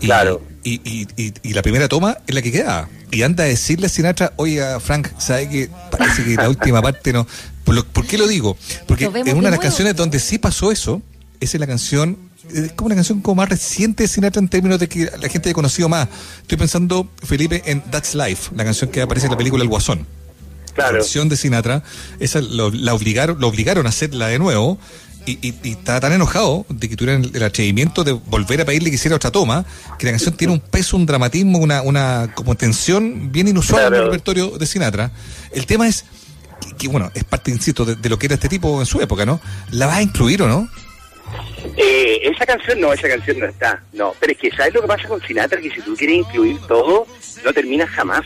y, 0.00 0.06
claro. 0.06 0.43
y, 0.64 0.81
y, 0.85 1.32
y, 1.43 1.53
la 1.53 1.62
primera 1.62 1.88
toma 1.88 2.19
es 2.26 2.35
la 2.35 2.43
que 2.43 2.53
quedaba. 2.53 2.88
Y 3.11 3.23
anda 3.23 3.44
a 3.44 3.47
decirle 3.47 3.87
a 3.87 3.88
Sinatra, 3.88 4.32
oiga 4.37 4.79
Frank, 4.81 5.09
¿sabe 5.19 5.49
que 5.49 5.71
parece 5.91 6.25
que 6.25 6.35
la 6.35 6.49
última 6.49 6.82
parte 6.82 7.12
no... 7.12 7.26
¿Por, 7.64 8.06
qué 8.06 8.17
lo 8.17 8.26
digo? 8.26 8.56
Porque 8.87 9.05
en 9.05 9.37
una 9.37 9.49
de 9.49 9.50
las 9.50 9.61
canciones 9.61 9.94
donde 9.94 10.21
sí 10.21 10.38
pasó 10.38 10.73
eso, 10.73 11.03
esa 11.41 11.56
es 11.56 11.61
la 11.61 11.67
canción 11.67 12.28
es 12.55 12.73
como 12.73 12.87
una 12.87 12.95
canción 12.95 13.21
como 13.21 13.37
más 13.37 13.49
reciente 13.49 14.05
de 14.05 14.09
Sinatra 14.09 14.41
en 14.41 14.49
términos 14.49 14.79
de 14.79 14.89
que 14.89 15.05
la 15.05 15.29
gente 15.29 15.49
haya 15.49 15.55
conocido 15.55 15.89
más. 15.89 16.09
Estoy 16.43 16.59
pensando, 16.59 17.09
Felipe, 17.23 17.62
en 17.67 17.83
That's 17.83 18.15
Life, 18.15 18.50
la 18.55 18.65
canción 18.65 18.91
que 18.91 19.03
aparece 19.03 19.27
en 19.27 19.33
la 19.33 19.39
película 19.39 19.62
El 19.62 19.69
Guasón. 19.69 20.06
Claro. 20.75 20.93
La 20.93 20.99
canción 20.99 21.29
de 21.29 21.37
Sinatra, 21.37 21.83
esa 22.21 22.41
lo, 22.41 22.71
la 22.71 22.95
obligaron, 22.95 23.41
lo 23.41 23.49
obligaron 23.49 23.87
a 23.87 23.89
hacerla 23.89 24.29
de 24.29 24.39
nuevo. 24.39 24.79
Y, 25.27 25.39
y, 25.62 25.73
estaba 25.73 26.00
tan 26.00 26.12
enojado 26.12 26.65
de 26.71 26.89
que 26.89 26.97
tuvieran 26.97 27.31
el, 27.35 27.43
atrevimiento 27.43 28.03
de 28.03 28.12
volver 28.12 28.62
a 28.62 28.65
pedirle 28.65 28.89
que 28.89 28.95
hiciera 28.95 29.15
otra 29.15 29.31
toma, 29.31 29.67
que 29.99 30.06
la 30.06 30.12
canción 30.12 30.35
tiene 30.35 30.55
un 30.55 30.61
peso, 30.61 30.97
un 30.97 31.05
dramatismo, 31.05 31.59
una, 31.59 31.83
una 31.83 32.33
como 32.35 32.55
tensión 32.55 33.31
bien 33.31 33.47
inusual 33.47 33.89
en 33.89 33.95
el 33.95 34.05
repertorio 34.05 34.56
de 34.56 34.65
Sinatra. 34.65 35.11
El 35.53 35.67
tema 35.67 35.87
es 35.87 36.06
que, 36.79 36.89
bueno, 36.89 37.11
es 37.15 37.25
parte, 37.25 37.50
insisto, 37.50 37.85
de, 37.85 37.97
de, 37.97 38.09
lo 38.09 38.19
que 38.19 38.25
era 38.25 38.37
este 38.37 38.49
tipo 38.49 38.81
en 38.81 38.87
su 38.87 39.03
época, 39.03 39.27
¿no? 39.27 39.39
¿La 39.71 39.85
vas 39.85 39.99
a 39.99 40.03
incluir 40.03 40.41
o 40.41 40.49
no? 40.49 40.67
Eh, 41.81 42.21
esa 42.25 42.45
canción 42.45 42.81
no, 42.81 42.93
esa 42.93 43.09
canción 43.09 43.39
no 43.39 43.47
está, 43.47 43.81
no. 43.93 44.13
Pero 44.19 44.33
es 44.33 44.39
que, 44.39 44.51
¿sabes 44.51 44.75
lo 44.75 44.83
que 44.83 44.89
pasa 44.89 45.07
con 45.07 45.23
Sinatra? 45.23 45.61
Que 45.61 45.71
si 45.71 45.81
tú 45.81 45.95
quieres 45.95 46.17
incluir 46.17 46.59
todo, 46.67 47.07
no 47.45 47.53
terminas 47.53 47.89
jamás. 47.91 48.25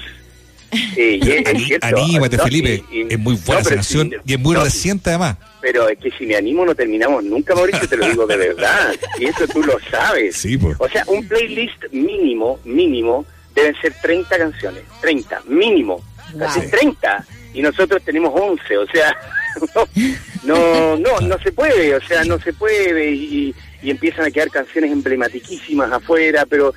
Eh, 0.96 1.44
Anímate, 1.82 2.38
Felipe. 2.38 2.82
es 3.10 3.18
muy 3.18 3.36
buena 3.44 3.60
esa 3.60 3.74
canción 3.74 4.10
y 4.24 4.32
es 4.32 4.40
muy 4.40 4.56
reciente 4.56 5.10
además. 5.10 5.36
Pero 5.60 5.86
es 5.86 5.98
que 5.98 6.10
si 6.12 6.24
me 6.24 6.34
animo 6.34 6.64
no 6.64 6.74
terminamos 6.74 7.22
nunca, 7.24 7.54
Mauricio, 7.54 7.86
te 7.86 7.96
lo 7.96 8.08
digo 8.08 8.26
de 8.26 8.36
verdad. 8.38 8.94
Y 9.18 9.26
eso 9.26 9.46
tú 9.46 9.62
lo 9.62 9.78
sabes. 9.90 10.34
Sí, 10.34 10.56
pues. 10.56 10.76
O 10.78 10.88
sea, 10.88 11.04
un 11.06 11.28
playlist 11.28 11.84
mínimo, 11.92 12.58
mínimo, 12.64 13.26
deben 13.54 13.74
ser 13.82 13.94
30 14.00 14.38
canciones. 14.38 14.82
30, 15.02 15.42
mínimo. 15.46 16.02
Wow. 16.34 16.48
30. 16.70 17.26
Y 17.54 17.62
nosotros 17.62 18.02
tenemos 18.04 18.32
11, 18.34 18.76
o 18.78 18.86
sea... 18.86 19.16
no, 20.44 20.96
no, 20.96 21.20
no 21.20 21.38
se 21.38 21.52
puede, 21.52 21.94
o 21.94 22.00
sea, 22.00 22.24
no 22.24 22.38
se 22.38 22.52
puede 22.52 23.12
y, 23.12 23.54
empiezan 23.82 24.26
a 24.26 24.30
quedar 24.30 24.48
canciones 24.48 24.92
emblematiquísimas 24.92 25.90
afuera, 25.90 26.46
pero 26.48 26.72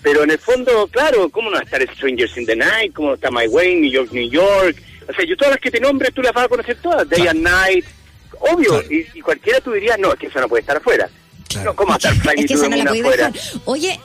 pero 0.00 0.22
en 0.22 0.30
el 0.30 0.38
fondo, 0.38 0.86
claro, 0.86 1.28
¿cómo 1.28 1.50
no 1.50 1.56
va 1.56 1.60
a 1.60 1.64
estar 1.64 1.82
Strangers 1.94 2.36
in 2.38 2.46
the 2.46 2.56
Night? 2.56 2.94
¿Cómo 2.94 3.08
no 3.08 3.14
está 3.14 3.30
My 3.30 3.48
Way, 3.48 3.80
New 3.80 3.90
York, 3.90 4.12
New 4.12 4.30
York? 4.30 4.76
O 5.08 5.12
sea, 5.12 5.24
yo 5.26 5.36
todas 5.36 5.54
las 5.54 5.60
que 5.60 5.70
te 5.70 5.80
nombre 5.80 6.10
tú 6.12 6.22
las 6.22 6.32
vas 6.32 6.44
a 6.44 6.48
conocer 6.48 6.76
todas, 6.80 7.06
Day 7.08 7.26
and 7.26 7.42
Night, 7.42 7.84
obvio, 8.38 8.82
y, 8.88 9.20
cualquiera 9.20 9.60
tú 9.60 9.72
dirías, 9.72 9.98
no, 9.98 10.12
es 10.12 10.18
que 10.18 10.28
eso 10.28 10.40
no 10.40 10.48
puede 10.48 10.60
estar 10.60 10.76
afuera. 10.76 11.10
No, 11.64 11.74
¿Cómo 11.74 11.94
estar 11.94 12.14
Flying 12.14 12.44
es 12.44 12.60
que 12.60 12.68
no 12.68 12.76
la 12.76 12.90
afuera? 12.90 13.32
Oye, 13.64 14.00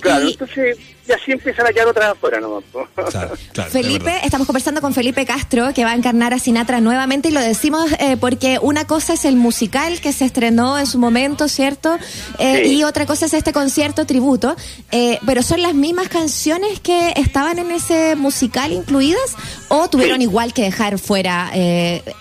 claro, 0.00 0.28
entonces 0.28 0.76
y 1.08 1.12
así 1.12 1.32
empiezan 1.32 1.66
a 1.66 1.70
quedar 1.70 1.88
otras 1.88 2.12
afuera 2.12 2.38
¿no? 2.40 2.62
Felipe, 3.70 4.12
estamos 4.24 4.46
conversando 4.46 4.80
con 4.80 4.92
Felipe 4.92 5.24
Castro, 5.24 5.72
que 5.74 5.84
va 5.84 5.92
a 5.92 5.94
encarnar 5.94 6.34
a 6.34 6.38
Sinatra 6.38 6.80
nuevamente, 6.80 7.28
y 7.28 7.32
lo 7.32 7.40
decimos 7.40 7.90
eh, 7.98 8.16
porque 8.20 8.58
una 8.60 8.86
cosa 8.86 9.14
es 9.14 9.24
el 9.24 9.36
musical 9.36 10.00
que 10.00 10.12
se 10.12 10.26
estrenó 10.26 10.78
en 10.78 10.86
su 10.86 10.98
momento, 10.98 11.48
¿cierto? 11.48 11.96
Eh, 12.38 12.66
y 12.66 12.84
otra 12.84 13.06
cosa 13.06 13.26
es 13.26 13.34
este 13.34 13.52
concierto 13.52 14.04
tributo, 14.04 14.54
eh, 14.90 15.18
pero 15.26 15.42
son 15.42 15.62
las 15.62 15.74
mismas 15.74 16.08
canciones 16.08 16.80
que 16.80 17.14
estaban 17.16 17.58
en 17.58 17.70
ese 17.70 18.14
musical 18.16 18.72
incluidas, 18.72 19.36
o 19.68 19.88
tuvieron 19.88 20.20
igual 20.20 20.52
que 20.52 20.62
dejar 20.62 20.98
fuera 20.98 21.50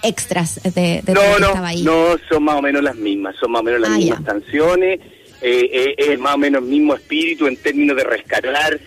extras 0.03 0.61
de, 0.63 1.01
de 1.03 1.13
no, 1.13 1.21
que 1.21 1.39
no, 1.41 1.47
estaba 1.47 1.67
ahí. 1.67 1.83
No, 1.83 2.15
son 2.29 2.43
más 2.43 2.55
o 2.55 2.61
menos 2.61 2.81
las 2.83 2.95
mismas, 2.95 3.35
son 3.37 3.51
más 3.51 3.61
o 3.61 3.63
menos 3.63 3.81
las 3.81 3.91
ah, 3.91 3.97
mismas 3.97 4.21
canciones 4.21 4.99
eh, 5.41 5.69
eh, 5.71 5.95
es 5.97 6.19
más 6.19 6.35
o 6.35 6.37
menos 6.37 6.63
el 6.63 6.69
mismo 6.69 6.95
espíritu 6.95 7.47
en 7.47 7.57
términos 7.57 7.95
de 7.95 8.03
rescatar, 8.03 8.79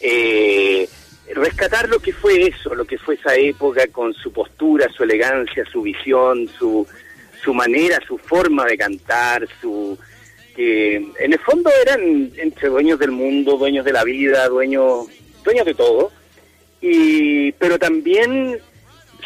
eh, 0.00 0.88
rescatar 1.34 1.88
lo 1.88 1.98
que 1.98 2.12
fue 2.12 2.48
eso, 2.48 2.74
lo 2.74 2.84
que 2.86 2.98
fue 2.98 3.16
esa 3.16 3.34
época 3.34 3.86
con 3.88 4.14
su 4.14 4.32
postura, 4.32 4.88
su 4.94 5.02
elegancia, 5.02 5.64
su 5.70 5.82
visión, 5.82 6.48
su, 6.58 6.86
su 7.42 7.52
manera, 7.52 8.00
su 8.06 8.16
forma 8.16 8.64
de 8.64 8.78
cantar, 8.78 9.46
su 9.60 9.98
que 10.56 10.96
en 10.96 11.32
el 11.32 11.38
fondo 11.38 11.70
eran 11.82 12.32
entre 12.36 12.68
dueños 12.68 12.98
del 12.98 13.12
mundo, 13.12 13.56
dueños 13.56 13.84
de 13.84 13.92
la 13.92 14.02
vida, 14.02 14.48
dueños, 14.48 15.06
dueños 15.44 15.64
de 15.64 15.74
todo, 15.74 16.10
y 16.80 17.52
pero 17.52 17.78
también 17.78 18.58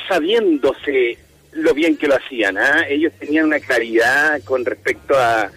sabiéndose 0.08 1.16
lo 1.52 1.72
bien 1.72 1.96
que 1.96 2.08
lo 2.08 2.16
hacían. 2.16 2.58
¿ah? 2.58 2.86
Ellos 2.88 3.12
tenían 3.18 3.46
una 3.46 3.60
claridad 3.60 4.42
con 4.44 4.64
respecto 4.64 5.14
a, 5.16 5.50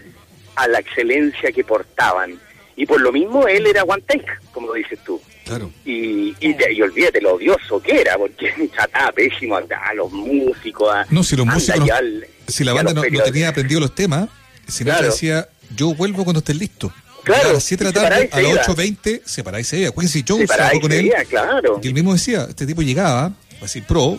a 0.55 0.67
la 0.67 0.79
excelencia 0.79 1.51
que 1.51 1.63
portaban. 1.63 2.39
Y 2.77 2.85
por 2.85 3.00
lo 3.01 3.12
mismo 3.12 3.47
él 3.47 3.67
era 3.67 3.83
one 3.83 4.01
take, 4.05 4.25
como 4.51 4.74
dices 4.74 5.00
tú. 5.05 5.21
Claro. 5.45 5.71
Y, 5.85 6.35
y, 6.39 6.55
y 6.71 6.81
olvídate 6.81 7.21
lo 7.21 7.35
odioso 7.35 7.81
que 7.81 8.01
era, 8.01 8.17
porque 8.17 8.51
trataba 8.75 9.12
pésimo 9.12 9.55
a, 9.57 9.93
los 9.93 10.12
músicos. 10.12 10.93
A, 10.93 11.05
No, 11.09 11.24
si 11.24 11.35
los 11.35 11.45
músicos 11.45 11.85
no- 11.88 11.93
al- 11.93 12.27
Si 12.47 12.63
la 12.63 12.74
banda 12.74 12.93
no, 12.93 13.01
no 13.03 13.24
tenía 13.24 13.50
aprendido 13.50 13.79
los 13.79 13.93
temas, 13.95 14.27
Sinatra 14.67 15.00
Claro. 15.00 15.13
decía, 15.13 15.47
yo 15.75 15.93
vuelvo 15.93 16.24
cuando 16.24 16.39
estés 16.39 16.55
listo. 16.57 16.91
Claro, 17.24 17.50
a 17.50 17.53
las 17.53 17.63
7 17.63 17.83
de 17.85 17.91
la 17.91 17.93
tarde, 18.09 18.29
a 18.31 18.39
las 18.41 18.65
se 18.65 18.71
8.20, 18.71 19.21
se 19.25 19.43
paraba 19.43 19.59
y 19.59 19.63
se 19.63 19.79
iba. 19.79 19.91
Quincy 19.91 20.24
Jones 20.27 20.47
trabajó 20.47 20.79
con 20.81 20.91
él. 20.91 21.12
claro. 21.27 21.79
Y 21.81 21.88
él 21.88 21.93
mismo 21.93 22.13
decía, 22.13 22.45
este 22.50 22.67
tipo 22.67 22.81
llegaba, 22.83 23.31
así 23.62 23.81
pro, 23.81 24.17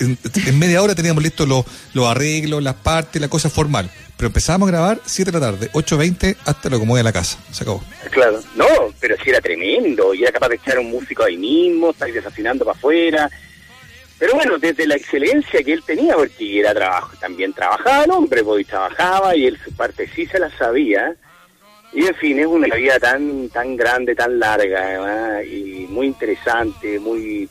en, 0.00 0.58
media 0.58 0.82
hora 0.82 0.94
teníamos 0.94 1.22
listos 1.22 1.48
los, 1.48 1.64
los 1.94 2.06
arreglos, 2.06 2.62
las 2.62 2.74
partes, 2.74 3.20
la 3.20 3.28
cosa 3.28 3.50
formal. 3.50 3.90
Pero 4.16 4.28
empezábamos 4.28 4.68
a 4.68 4.72
grabar 4.72 5.00
7 5.04 5.30
de 5.30 5.40
la 5.40 5.46
tarde, 5.46 5.70
8.20 5.72 6.36
hasta 6.44 6.70
lo 6.70 6.78
como 6.78 6.96
de 6.96 7.02
la 7.02 7.12
casa. 7.12 7.38
Se 7.50 7.64
acabó. 7.64 7.82
Claro, 8.10 8.40
no, 8.54 8.66
pero 9.00 9.16
sí 9.22 9.30
era 9.30 9.40
tremendo, 9.40 10.14
y 10.14 10.22
era 10.22 10.32
capaz 10.32 10.50
de 10.50 10.56
echar 10.56 10.78
un 10.78 10.90
músico 10.90 11.24
ahí 11.24 11.36
mismo, 11.36 11.90
estar 11.90 12.12
desafinando 12.12 12.64
para 12.64 12.76
afuera. 12.76 13.30
Pero 14.22 14.34
bueno, 14.34 14.56
desde 14.58 14.86
la 14.86 14.94
excelencia 14.94 15.64
que 15.64 15.72
él 15.72 15.82
tenía, 15.84 16.14
porque 16.14 16.60
era 16.60 16.72
trabajo, 16.72 17.16
también 17.20 17.52
trabajaba 17.52 18.04
el 18.04 18.12
hombre, 18.12 18.44
pues, 18.44 18.64
trabajaba, 18.68 19.34
y 19.34 19.46
él 19.46 19.58
su 19.64 19.74
parte 19.74 20.08
sí 20.14 20.26
se 20.26 20.38
la 20.38 20.48
sabía. 20.56 21.16
Y 21.92 22.06
en 22.06 22.14
fin, 22.14 22.38
es 22.38 22.46
una 22.46 22.72
vida 22.76 23.00
tan 23.00 23.48
tan 23.48 23.76
grande, 23.76 24.14
tan 24.14 24.38
larga, 24.38 24.80
además, 24.80 25.44
y 25.44 25.86
muy 25.90 26.06
interesante, 26.06 27.00
muy... 27.00 27.48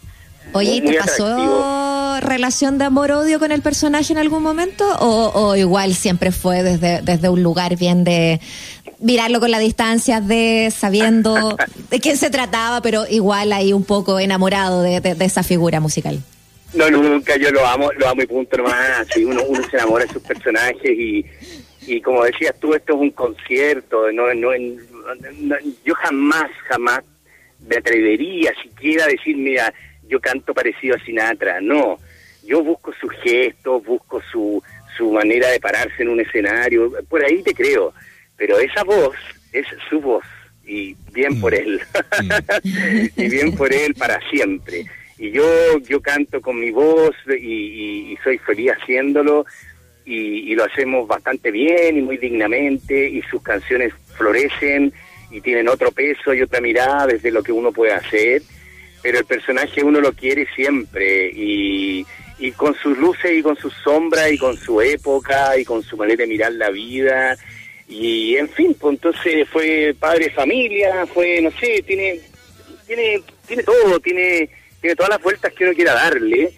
Oye, 0.54 0.76
¿y 0.76 0.82
muy 0.82 0.94
te 0.94 1.00
pasó 1.00 1.26
atractivo. 1.28 2.20
relación 2.30 2.78
de 2.78 2.86
amor-odio 2.86 3.40
con 3.40 3.52
el 3.52 3.62
personaje 3.62 4.12
en 4.14 4.20
algún 4.20 4.44
momento? 4.44 4.86
¿O, 5.00 5.32
o 5.34 5.56
igual 5.56 5.94
siempre 5.96 6.32
fue 6.32 6.62
desde, 6.64 7.02
desde 7.02 7.30
un 7.30 7.42
lugar 7.42 7.78
bien 7.78 8.04
de 8.04 8.42
mirarlo 9.00 9.40
con 9.40 9.50
la 9.52 9.60
distancia, 9.60 10.20
de 10.22 10.72
sabiendo 10.76 11.58
de 11.90 12.00
quién 12.00 12.18
se 12.18 12.30
trataba, 12.30 12.82
pero 12.82 13.06
igual 13.10 13.54
ahí 13.54 13.72
un 13.74 13.84
poco 13.84 14.20
enamorado 14.20 14.82
de, 14.84 15.00
de- 15.02 15.16
de 15.16 15.26
esa 15.26 15.42
figura 15.44 15.80
musical? 15.80 16.20
No, 16.74 16.90
nunca, 16.90 17.36
yo 17.38 17.50
lo 17.52 17.66
amo, 17.66 17.92
lo 17.98 18.08
amo 18.10 18.22
y 18.22 18.28
punto 18.28 18.58
nomás. 18.58 19.08
Sí, 19.14 19.24
uno, 19.26 19.42
uno 19.48 19.62
se 19.70 19.78
enamora 19.78 20.06
de 20.06 20.14
sus 20.14 20.22
personajes 20.22 20.84
y, 20.98 21.26
y 21.88 22.00
como 22.02 22.24
decías 22.24 22.54
tú, 22.60 22.74
esto 22.74 22.94
es 22.94 23.00
un 23.00 23.12
concierto. 23.12 24.12
No, 24.12 24.34
no, 24.34 24.50
no- 25.40 25.56
yo 25.86 25.94
jamás, 25.96 26.50
jamás 26.70 27.02
me 27.68 27.76
atrevería 27.78 28.52
siquiera 28.64 29.06
a 29.06 29.08
decir, 29.08 29.36
mira, 29.36 29.74
yo 30.12 30.20
canto 30.20 30.53
parecido 30.53 30.96
a 30.96 31.00
Sinatra. 31.06 31.62
No, 31.62 31.98
yo 32.44 32.62
busco 32.63 32.94
sus 33.00 33.12
gestos, 33.24 33.84
busco 33.84 34.22
su, 34.32 34.62
su 34.98 35.12
manera 35.12 35.50
de 35.50 35.60
pararse 35.60 36.03
en 36.03 36.10
un 36.10 36.20
escenario. 36.20 36.91
Por 37.10 37.24
ahí 37.24 37.41
te 37.41 37.53
creo. 37.53 37.94
Pero 38.38 38.60
esa 38.60 38.84
voz 38.84 39.15
es 39.53 39.65
su 39.89 40.00
voz 40.01 40.24
y 40.65 40.96
bien 41.13 41.39
por 41.39 41.53
él. 41.53 41.80
y 43.15 43.30
bien 43.30 43.56
por 43.56 43.74
él 43.74 43.94
para 43.96 44.20
siempre. 44.30 44.86
Y 45.18 45.32
yo 45.32 45.77
yo 45.88 46.01
canto 46.01 46.41
con 46.41 46.60
mi 46.60 46.72
voz 46.72 47.15
y, 47.27 47.34
y- 47.36 48.12
y 48.13 48.18
soy 48.24 48.38
feliz 48.39 48.72
haciéndolo 48.72 49.46
y, 50.06 50.51
y 50.51 50.56
lo 50.56 50.63
hacemos 50.65 51.08
bastante 51.08 51.51
bien 51.51 51.98
y 51.98 52.01
muy 52.01 52.18
dignamente 52.18 53.08
y 53.08 53.22
sus 53.30 53.41
canciones 53.44 53.94
florecen 54.18 54.91
y 55.30 55.39
tienen 55.41 55.68
otro 55.70 55.91
peso 55.91 56.34
y 56.34 56.41
otra 56.41 56.60
mirada 56.60 57.06
desde 57.08 57.30
lo 57.32 57.44
que 57.44 57.51
uno 57.51 57.72
puede 57.72 57.94
hacer. 57.94 58.41
Pero 59.01 59.20
el 59.20 59.25
personaje 59.25 59.84
uno 59.84 60.00
lo 60.00 60.13
quiere 60.13 60.48
siempre 60.55 61.29
y, 61.34 62.05
y 62.39 62.51
con 62.51 62.75
sus 62.75 62.98
luces 62.98 63.31
y 63.34 63.41
con 63.41 63.55
sus 63.58 63.74
sombras 63.84 64.31
y 64.31 64.38
con 64.38 64.55
su 64.58 64.79
época 64.81 65.58
y 65.58 65.65
con 65.65 65.81
su 65.84 65.98
manera 65.98 66.17
de 66.24 66.27
mirar 66.27 66.51
la 66.53 66.70
vida 66.70 67.36
y 67.88 68.38
en 68.38 68.48
fin, 68.50 68.75
pues 68.79 68.93
entonces 68.96 69.48
fue 69.50 69.93
padre 70.00 70.25
de 70.25 70.31
familia, 70.31 71.05
fue, 71.08 71.41
no 71.41 71.51
sé, 71.60 71.84
tiene, 71.86 72.20
tiene, 72.88 73.22
tiene 73.48 73.63
todo, 73.63 74.00
tiene, 74.00 74.50
tiene 74.79 74.96
todas 74.96 75.10
las 75.10 75.22
vueltas 75.22 75.51
que 75.53 75.65
uno 75.65 75.74
quiera 75.74 75.93
darle. 75.96 76.53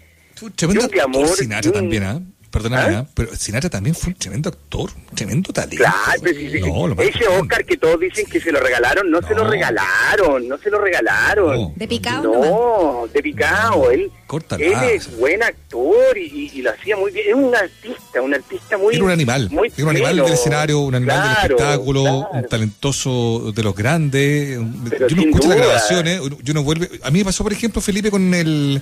Un 0.78 0.86
tremendo 1.00 1.18
amor, 1.20 1.36
un- 1.70 1.74
también, 1.74 2.02
¿ah? 2.04 2.20
Perdóname, 2.54 2.94
¿Ah? 2.94 2.98
¿ah? 3.04 3.10
pero 3.14 3.34
Sinatra 3.34 3.68
también 3.68 3.96
fue 3.96 4.12
un 4.12 4.14
tremendo 4.18 4.48
actor, 4.48 4.88
un 5.10 5.16
tremendo 5.16 5.52
talento. 5.52 5.78
Claro, 5.78 6.20
pues, 6.20 6.36
sí, 6.36 6.50
sí, 6.52 6.60
No, 6.60 6.86
lo 6.86 6.94
más 6.94 7.06
ese. 7.06 7.26
Oscar 7.26 7.64
que 7.64 7.76
todos 7.76 7.98
dicen 7.98 8.24
que 8.26 8.40
se 8.40 8.52
lo 8.52 8.60
regalaron, 8.60 9.10
no, 9.10 9.20
se 9.22 9.34
lo 9.34 9.42
No. 9.42 9.50
regalaron, 9.50 10.46
no 10.48 10.56
se 10.58 10.70
lo 10.70 10.78
regalaron. 10.78 11.60
No. 11.62 11.72
¿De 11.74 11.88
picado? 11.88 12.32
No, 12.32 13.08
de 13.12 13.22
picado, 13.24 13.90
él, 13.90 14.08
Córtala. 14.26 14.64
él 14.64 14.96
es 14.96 15.16
buen 15.18 15.42
actor 15.42 16.16
y, 16.16 16.20
y- 16.54 16.58
y 16.58 16.62
lo 16.62 16.70
hacía 16.70 16.96
muy 16.96 17.12
bien, 17.12 17.26
es 17.28 17.34
un 17.34 17.54
artista, 17.54 18.22
un 18.22 18.34
artista 18.34 18.78
muy... 18.78 18.94
Era 18.94 19.04
un 19.04 19.10
animal, 19.10 19.48
muy 19.50 19.72
era 19.76 19.84
un 19.84 19.90
animal 19.90 20.16
del 20.16 20.32
escenario, 20.32 20.80
un 20.80 20.94
animal 20.94 21.22
del 21.22 21.32
espectáculo, 21.32 22.02
claro. 22.02 22.28
un 22.32 22.48
talentoso 22.48 23.52
de 23.54 23.62
los 23.62 23.74
grandes. 23.74 24.58
Pero 24.90 25.08
yo 25.08 25.16
no 25.16 25.22
escucho 25.22 25.48
las 25.48 25.58
grabaciones, 25.58 26.20
yo 26.42 26.54
no 26.54 26.62
vuelve. 26.62 26.88
A 27.02 27.10
mí 27.10 27.18
me 27.20 27.24
pasó, 27.26 27.42
por 27.44 27.52
ejemplo, 27.52 27.80
Felipe, 27.80 28.10
con 28.10 28.32
el 28.34 28.80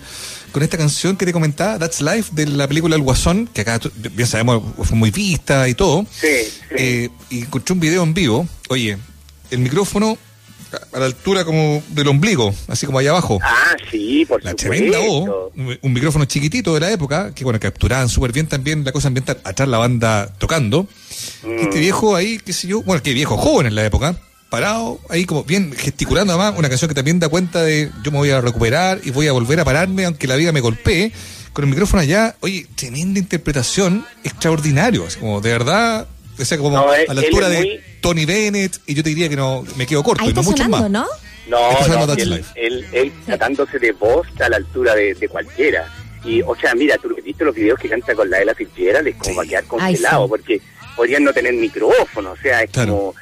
con 0.53 0.63
esta 0.63 0.77
canción 0.77 1.17
que 1.17 1.25
te 1.25 1.33
comentaba, 1.33 1.79
That's 1.79 2.01
Life, 2.03 2.31
de 2.33 2.47
la 2.47 2.69
película 2.69 2.95
El 2.97 3.03
Guasón, 3.03 3.49
que 3.53 3.63
acá 3.63 3.81
bien 4.15 4.29
sabemos 4.29 4.63
fue 4.83 4.97
muy 4.97 5.11
vista 5.11 5.69
y 5.69 5.75
todo. 5.75 6.07
Sí, 6.11 6.27
sí. 6.45 6.51
Eh, 6.77 7.09
y 7.31 7.39
encontré 7.41 7.73
un 7.73 7.81
video 7.81 8.03
en 8.03 8.13
vivo. 8.15 8.47
Oye, 8.69 8.99
el 9.51 9.59
micrófono 9.61 10.19
a- 10.93 10.99
la 10.99 11.07
altura 11.07 11.45
como 11.45 11.83
del 11.88 12.09
ombligo, 12.09 12.55
así 12.69 12.87
como 12.87 12.99
allá 12.99 13.11
abajo. 13.11 13.38
Ah, 13.43 13.76
sí, 13.91 14.25
por 14.26 14.43
La 14.45 14.50
supuesto. 14.52 14.71
tremenda 14.71 14.99
voz, 14.99 15.52
un 15.83 15.93
micrófono 15.93 16.25
chiquitito 16.25 16.75
de 16.75 16.81
la 16.81 16.91
época, 16.93 17.33
que 17.35 17.45
bueno, 17.45 17.59
capturaban 17.61 18.09
súper 18.09 18.33
bien 18.33 18.47
también 18.47 18.85
la 18.85 18.93
cosa 18.93 19.09
ambiental, 19.09 19.38
atrás 19.45 19.69
la 19.69 19.79
banda 19.79 20.33
tocando. 20.38 20.87
Mm. 21.45 21.59
Este 21.61 21.79
viejo 21.81 22.17
ahí, 22.17 22.38
qué 22.45 22.52
sé 22.52 22.69
yo, 22.69 22.83
bueno, 22.83 23.02
que 23.02 23.12
viejo 23.12 23.37
joven 23.37 23.67
en 23.67 23.75
la 23.75 23.85
época, 23.85 24.17
parado 24.50 25.00
ahí 25.09 25.25
como 25.25 25.45
bien 25.45 25.73
gesticulando 25.73 26.33
además, 26.35 26.59
una 26.59 26.69
canción 26.69 26.88
que 26.88 26.95
también 26.95 27.19
da 27.19 27.29
cuenta 27.29 27.62
de 27.62 27.91
yo 28.05 28.11
me 28.11 28.19
voy 28.19 28.31
a 28.31 28.41
recuperar 28.41 29.00
y 29.02 29.11
voy 29.11 29.26
a 29.26 29.33
volver 29.33 29.59
a 29.61 29.64
pararme 29.64 30.05
aunque 30.05 30.26
la 30.26 30.37
vida 30.37 30.52
me 30.52 30.61
golpee, 30.61 31.11
con 31.55 31.64
el 31.64 31.71
micrófono 31.71 32.00
allá, 32.02 32.35
oye, 32.41 32.67
tremenda 32.75 33.19
interpretación, 33.19 34.05
extraordinario, 34.25 35.07
así 35.07 35.19
como 35.21 35.41
de 35.41 35.52
verdad, 35.52 36.07
o 36.39 36.45
sea, 36.45 36.59
como 36.59 36.77
No, 36.77 36.95
él- 36.95 37.07
a 37.09 37.15
la 37.15 37.21
altura 37.21 37.49
de 37.49 37.59
muy- 37.59 37.81
Tony 38.01 38.25
Bennett, 38.25 38.79
y 38.87 38.95
yo 38.95 39.03
te 39.03 39.11
diría 39.11 39.29
que 39.29 39.37
no, 39.37 39.65
me 39.77 39.87
quedo 39.87 40.03
corto, 40.03 40.23
Ahí 40.23 40.29
está 40.31 40.41
no 40.43 40.51
muchos 40.51 40.65
sonando, 40.67 40.89
más. 41.01 41.07
¿no? 41.49 41.59
No, 41.59 41.71
Está 41.73 41.85
sonando 41.85 42.07
no, 42.07 42.12
That's 42.15 42.23
él, 42.23 42.31
Life. 42.31 42.51
él, 42.57 42.87
él 42.93 43.12
tratándose 43.27 43.79
de 43.79 43.93
voz 43.93 44.27
está 44.29 44.47
a 44.47 44.49
la 44.51 44.57
altura 44.57 44.95
de, 44.95 45.15
de 45.15 45.29
cualquiera. 45.29 45.93
Y, 46.25 46.41
o 46.43 46.55
sea, 46.55 46.73
mira, 46.75 46.97
tú 46.99 47.15
viste 47.25 47.45
los 47.45 47.55
videos 47.55 47.79
que 47.81 47.89
canta 47.89 48.15
con 48.15 48.31
la 48.31 48.41
Ella 48.41 48.55
Fitzgerald, 48.55 49.09
es 49.09 49.17
como 49.17 49.31
Sí. 49.33 49.37
va 49.37 49.43
a 49.43 49.47
quedar 49.47 49.62
Ay, 49.62 49.69
congelado, 49.69 50.25
sí. 50.25 50.29
porque 50.31 50.61
podrían 50.95 51.25
no 51.25 51.33
tener 51.33 51.53
micrófono, 51.55 52.31
o 52.33 52.37
sea, 52.37 52.62
es 52.62 52.71
Claro. 52.71 52.93
como... 52.97 53.15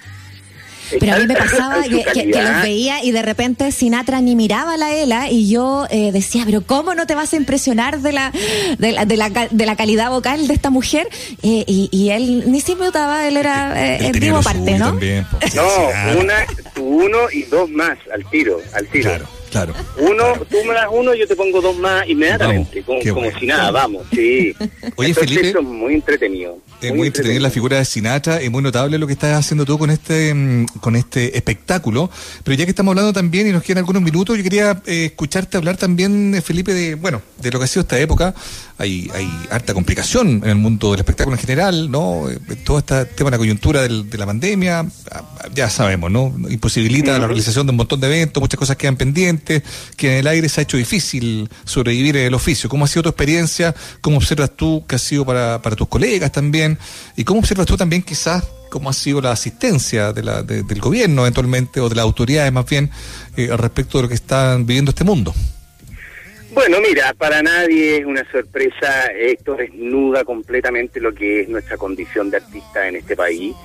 Pero 0.98 1.14
a 1.14 1.18
mí 1.18 1.26
me 1.26 1.34
pasaba 1.36 1.82
que, 1.82 2.02
que- 2.12 2.30
que 2.30 2.42
los 2.42 2.62
veía 2.62 3.04
y 3.04 3.12
de 3.12 3.22
repente 3.22 3.70
Sinatra 3.72 4.20
ni 4.20 4.34
miraba 4.34 4.74
a 4.74 4.76
la 4.76 4.92
Ela 4.94 5.30
y 5.30 5.48
yo 5.48 5.86
eh, 5.90 6.10
decía, 6.12 6.42
pero 6.46 6.62
¿cómo 6.62 6.94
no 6.94 7.06
te 7.06 7.14
vas 7.14 7.32
a 7.32 7.36
impresionar 7.36 8.00
de 8.00 8.12
la, 8.12 8.32
de 8.78 8.92
la, 8.92 9.04
de 9.04 9.16
la, 9.16 9.30
ca- 9.30 9.48
de 9.50 9.66
la 9.66 9.76
calidad 9.76 10.10
vocal 10.10 10.48
de 10.48 10.54
esta 10.54 10.70
mujer? 10.70 11.08
Eh, 11.42 11.64
y, 11.66 11.88
y 11.92 12.10
él 12.10 12.50
ni 12.50 12.60
se 12.60 12.74
notaba, 12.74 13.26
él 13.28 13.36
era 13.36 13.96
eh, 13.96 14.12
lo 14.30 14.38
aparte, 14.38 14.58
suyo 14.72 14.78
¿no? 14.78 14.86
también, 14.86 15.26
No, 15.54 16.20
una, 16.20 16.34
uno 16.80 17.18
y 17.32 17.42
dos 17.44 17.68
más 17.70 17.98
al 18.12 18.28
tiro, 18.30 18.60
al 18.74 18.86
tiro. 18.88 19.10
Claro, 19.10 19.28
claro. 19.50 19.74
Uno, 19.98 20.24
tú 20.48 20.56
me 20.66 20.74
das 20.74 20.86
uno, 20.90 21.14
yo 21.14 21.26
te 21.26 21.36
pongo 21.36 21.60
dos 21.60 21.76
más 21.76 22.08
inmediatamente, 22.08 22.82
Vamos, 22.86 23.02
como, 23.02 23.14
como 23.14 23.26
bueno. 23.26 23.38
si 23.38 23.46
nada, 23.46 23.70
vamos, 23.70 24.06
sí. 24.10 24.54
Oye, 24.96 25.08
Entonces, 25.08 25.14
Felipe. 25.16 25.48
Eso 25.48 25.58
es 25.58 25.64
muy 25.64 25.94
entretenido. 25.94 26.58
Es 26.80 26.94
muy 26.94 27.08
entretenida 27.08 27.40
la 27.40 27.50
figura 27.50 27.76
de 27.76 27.84
Sinatra, 27.84 28.40
es 28.40 28.50
muy 28.50 28.62
notable 28.62 28.96
lo 28.96 29.06
que 29.06 29.12
estás 29.12 29.38
haciendo 29.38 29.66
tú 29.66 29.78
con 29.78 29.90
este 29.90 30.32
mm, 30.32 30.66
con 30.80 30.96
este 30.96 31.36
espectáculo. 31.36 32.10
Pero 32.42 32.56
ya 32.56 32.64
que 32.64 32.70
estamos 32.70 32.92
hablando 32.92 33.12
también 33.12 33.46
y 33.48 33.52
nos 33.52 33.62
quedan 33.62 33.78
algunos 33.78 34.02
minutos, 34.02 34.36
yo 34.36 34.42
quería 34.42 34.80
eh, 34.86 35.06
escucharte 35.06 35.56
hablar 35.56 35.76
también, 35.76 36.34
eh, 36.34 36.40
Felipe, 36.40 36.72
de 36.72 36.94
bueno, 36.94 37.20
de 37.38 37.50
lo 37.50 37.58
que 37.58 37.64
ha 37.66 37.68
sido 37.68 37.82
esta 37.82 37.98
época. 37.98 38.34
Hay, 38.80 39.10
hay 39.14 39.28
harta 39.50 39.74
complicación 39.74 40.40
en 40.42 40.48
el 40.48 40.54
mundo 40.56 40.92
del 40.92 41.00
espectáculo 41.00 41.36
en 41.36 41.40
general, 41.40 41.90
¿no? 41.90 42.30
Eh, 42.30 42.38
Todo 42.64 42.78
este 42.78 43.04
tema 43.04 43.28
de 43.28 43.32
la 43.32 43.38
coyuntura 43.38 43.82
del- 43.82 44.08
de 44.08 44.16
la 44.16 44.24
pandemia, 44.24 44.86
ah, 45.12 45.22
ya 45.54 45.68
sabemos, 45.68 46.10
¿no? 46.10 46.34
Imposibilita 46.48 47.18
la 47.18 47.26
realización 47.26 47.66
de 47.66 47.70
un 47.72 47.76
montón 47.76 48.00
de 48.00 48.06
eventos, 48.06 48.40
muchas 48.40 48.58
cosas 48.58 48.76
quedan 48.78 48.96
pendientes, 48.96 49.62
que 49.96 50.12
en 50.12 50.18
el 50.20 50.26
aire 50.26 50.48
se 50.48 50.60
ha 50.60 50.62
hecho 50.62 50.78
difícil 50.78 51.50
sobrevivir 51.64 52.16
en 52.16 52.26
el 52.28 52.32
oficio. 52.34 52.70
¿Cómo 52.70 52.86
ha 52.86 52.88
sido 52.88 53.02
tu 53.02 53.08
experiencia? 53.10 53.74
¿Cómo 54.00 54.16
observas 54.16 54.50
tú 54.56 54.82
que 54.88 54.94
ha 54.96 54.98
sido 54.98 55.26
para, 55.26 55.60
para 55.60 55.76
tus 55.76 55.86
colegas 55.88 56.32
también? 56.32 56.78
¿Y 57.16 57.24
cómo 57.24 57.40
observas 57.40 57.66
tú 57.66 57.76
también 57.76 58.00
quizás 58.02 58.42
cómo 58.70 58.88
ha 58.88 58.94
sido 58.94 59.20
la 59.20 59.32
asistencia 59.32 60.12
de 60.14 60.22
la, 60.22 60.42
de- 60.42 60.62
del 60.62 60.80
gobierno 60.80 61.20
eventualmente 61.22 61.80
o 61.80 61.88
de 61.90 61.96
las 61.96 62.04
autoridades 62.04 62.50
más 62.50 62.64
bien 62.64 62.88
eh, 63.36 63.50
al 63.52 63.58
respecto 63.58 63.98
de 63.98 64.02
lo 64.04 64.08
que 64.08 64.14
están 64.14 64.64
viviendo 64.64 64.90
este 64.90 65.04
mundo? 65.04 65.34
Bueno, 66.60 66.76
mira, 66.86 67.14
para 67.14 67.42
nadie 67.42 67.96
es 67.96 68.04
una 68.04 68.22
sorpresa, 68.30 69.06
esto 69.06 69.54
desnuda 69.54 70.24
completamente 70.24 71.00
lo 71.00 71.14
que 71.14 71.40
es 71.40 71.48
nuestra 71.48 71.78
condición 71.78 72.30
de 72.30 72.36
artista 72.36 72.86
en 72.86 72.96
este 72.96 73.16
país. 73.16 73.56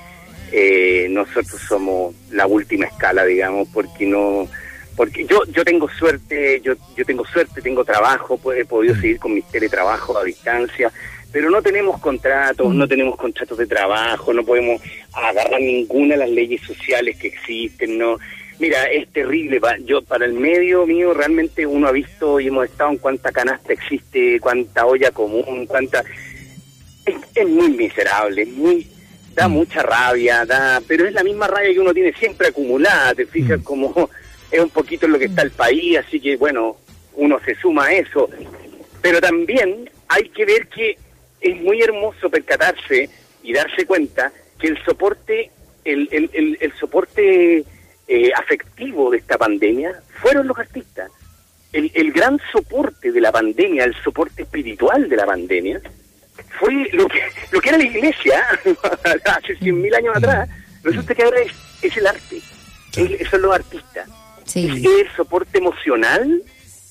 Eh, 0.50 1.08
nosotros 1.10 1.60
somos 1.68 2.16
la 2.32 2.48
última 2.48 2.86
escala, 2.86 3.26
digamos, 3.26 3.68
porque 3.74 4.06
no, 4.06 4.48
porque 4.96 5.26
yo 5.26 5.42
yo 5.50 5.66
tengo 5.66 5.90
suerte, 5.90 6.62
yo 6.62 6.76
yo 6.96 7.04
tengo 7.04 7.26
suerte, 7.26 7.62
tengo 7.62 7.84
trabajo, 7.84 8.38
pues, 8.38 8.62
he 8.62 8.66
podido 8.66 8.96
seguir 8.96 9.20
con 9.20 9.34
mis 9.34 9.46
teletrabajos 9.50 10.16
a 10.16 10.24
distancia, 10.24 10.90
pero 11.34 11.50
no 11.50 11.62
tenemos 11.62 12.00
contratos, 12.00 12.74
no 12.74 12.88
tenemos 12.88 13.18
contratos 13.18 13.58
de 13.58 13.68
trabajo, 13.68 14.32
no 14.32 14.46
podemos 14.46 14.82
agarrar 15.12 15.60
ninguna 15.60 16.14
de 16.14 16.20
las 16.20 16.30
leyes 16.30 16.62
sociales 16.62 17.18
que 17.18 17.28
existen, 17.28 17.98
no. 17.98 18.18
Mira, 18.60 18.84
es 18.86 19.12
terrible. 19.12 19.60
Yo, 19.84 20.02
para 20.02 20.26
el 20.26 20.34
medio 20.34 20.86
mío, 20.86 21.14
realmente 21.14 21.66
uno 21.66 21.88
ha 21.88 21.92
visto 21.92 22.40
y 22.40 22.48
hemos 22.48 22.66
estado 22.66 22.92
en 22.92 22.98
cuánta 22.98 23.32
canasta 23.32 23.74
existe, 23.74 24.40
cuánta 24.40 24.86
olla 24.86 25.12
común, 25.12 25.66
cuánta. 25.68 26.04
Es, 27.06 27.48
muy 27.48 27.70
miserable, 27.70 28.46
muy. 28.46 28.88
Da 29.34 29.48
mm. 29.48 29.52
mucha 29.52 29.84
rabia, 29.84 30.46
da. 30.46 30.82
Pero 30.88 31.06
es 31.06 31.14
la 31.14 31.24
misma 31.24 31.48
rabia 31.48 31.74
que 31.74 31.80
uno 31.80 31.94
tiene 31.94 32.14
siempre 32.14 32.48
acumulada, 32.48 33.14
te 33.14 33.26
fijas, 33.26 33.60
mm. 33.60 33.64
como 33.64 34.10
es 34.52 34.60
un 34.60 34.70
poquito 34.70 35.06
en 35.06 35.12
lo 35.12 35.20
que 35.20 35.26
está 35.26 35.42
el 35.42 35.52
país, 35.52 35.98
así 35.98 36.20
que 36.20 36.38
bueno, 36.38 36.78
uno 37.16 37.40
se 37.46 37.56
suma 37.56 37.86
a 37.88 37.94
eso. 37.94 38.30
Pero 39.02 39.20
también 39.20 39.90
hay 40.08 40.30
que 40.30 40.46
ver 40.46 40.68
que 40.68 40.98
es 41.42 41.62
muy 41.62 41.82
hermoso 41.82 42.30
percatarse 42.30 43.10
y 43.44 43.54
darse 43.54 43.86
cuenta 43.86 44.32
que 44.60 44.68
el 44.68 44.84
soporte, 44.84 45.52
el, 45.84 46.08
el, 46.12 46.58
el, 46.60 46.74
soporte 46.80 47.64
eh, 48.08 48.32
afectivo 48.36 49.12
de 49.12 49.18
esta 49.18 49.38
pandemia 49.38 50.02
fueron 50.22 50.48
los 50.48 50.58
artistas. 50.58 51.12
El, 51.72 51.92
el 51.94 52.12
gran 52.12 52.40
soporte 52.52 53.12
de 53.12 53.22
la 53.22 53.32
pandemia, 53.32 53.84
el 53.84 53.96
soporte 54.04 54.44
espiritual 54.44 55.10
de 55.10 55.16
la 55.16 55.26
pandemia, 55.26 55.82
fue 56.60 56.90
lo 56.94 57.08
que, 57.08 57.22
lo 57.52 57.62
que 57.62 57.70
era 57.70 57.78
la 57.78 57.84
iglesia 57.84 58.46
hace 59.26 59.56
cien 59.58 59.82
mil 59.82 59.94
años 59.94 60.16
atrás. 60.16 60.50
Resulta 60.84 61.16
que 61.16 61.24
ahora 61.24 61.38
es, 61.82 61.98
el 61.98 62.08
arte, 62.08 62.42
son 63.30 63.42
los 63.42 63.56
artistas. 63.56 64.08
el 64.56 65.10
soporte 65.16 65.58
emocional 65.58 66.42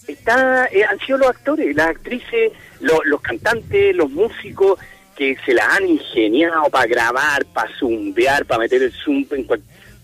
está 0.07 0.67
eh, 0.71 0.85
han 0.85 0.99
sido 1.01 1.19
los 1.19 1.29
actores, 1.29 1.75
las 1.75 1.89
actrices, 1.89 2.53
los 2.81 3.21
cantantes, 3.21 3.95
los 3.95 4.11
músicos 4.11 4.79
que 5.17 5.37
se 5.45 5.55
la 5.55 5.67
han 5.75 5.87
ingeniado 5.89 6.69
para 6.71 6.87
grabar, 6.87 7.45
para 7.47 7.71
zumbear, 7.79 8.45
para 8.45 8.61
meter 8.61 8.83
el 8.83 8.93
zoom 8.93 9.25